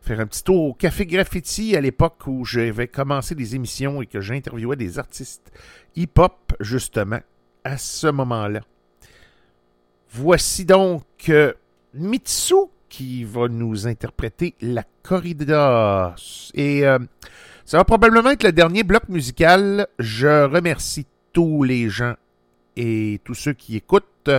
faire 0.00 0.20
un 0.20 0.26
petit 0.26 0.42
tour 0.42 0.64
au 0.64 0.74
Café 0.74 1.04
Graffiti 1.04 1.76
à 1.76 1.80
l'époque 1.80 2.26
où 2.26 2.44
j'avais 2.44 2.88
commencé 2.88 3.34
des 3.34 3.54
émissions 3.54 4.00
et 4.00 4.06
que 4.06 4.20
j'interviewais 4.20 4.76
des 4.76 4.98
artistes 4.98 5.52
hip-hop, 5.94 6.54
justement, 6.60 7.20
à 7.64 7.76
ce 7.76 8.06
moment-là. 8.06 8.60
Voici 10.10 10.64
donc 10.64 11.30
Mitsu 11.92 12.54
qui 12.88 13.24
va 13.24 13.48
nous 13.48 13.86
interpréter 13.86 14.54
La 14.62 14.84
Corrida. 15.02 16.14
Et 16.54 16.80
ça 17.66 17.76
va 17.76 17.84
probablement 17.84 18.30
être 18.30 18.44
le 18.44 18.52
dernier 18.52 18.84
bloc 18.84 19.10
musical. 19.10 19.86
Je 19.98 20.46
remercie 20.46 21.06
tous 21.34 21.62
les 21.62 21.90
gens 21.90 22.14
et 22.78 23.20
tous 23.24 23.34
ceux 23.34 23.52
qui 23.52 23.76
écoutent 23.76 24.30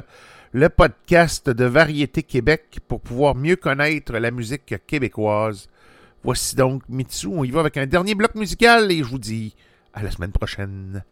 le 0.53 0.69
podcast 0.69 1.49
de 1.49 1.65
Variété 1.65 2.23
Québec 2.23 2.79
pour 2.87 3.01
pouvoir 3.01 3.35
mieux 3.35 3.57
connaître 3.57 4.13
la 4.13 4.31
musique 4.31 4.75
québécoise. 4.87 5.67
Voici 6.23 6.55
donc 6.55 6.83
Mitsu. 6.87 7.27
On 7.27 7.43
y 7.43 7.51
va 7.51 7.59
avec 7.59 7.75
un 7.75 7.85
dernier 7.85 8.15
bloc 8.15 8.35
musical 8.35 8.91
et 8.91 8.99
je 8.99 9.03
vous 9.03 9.19
dis 9.19 9.55
à 9.93 10.03
la 10.03 10.11
semaine 10.11 10.31
prochaine. 10.31 11.03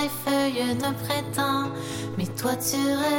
Les 0.00 0.08
feuilles 0.08 0.74
d'un 0.76 0.92
printemps. 0.92 1.70
Mais 2.18 2.26
toi 2.26 2.52
tu 2.54 2.76
resteras 2.76 3.11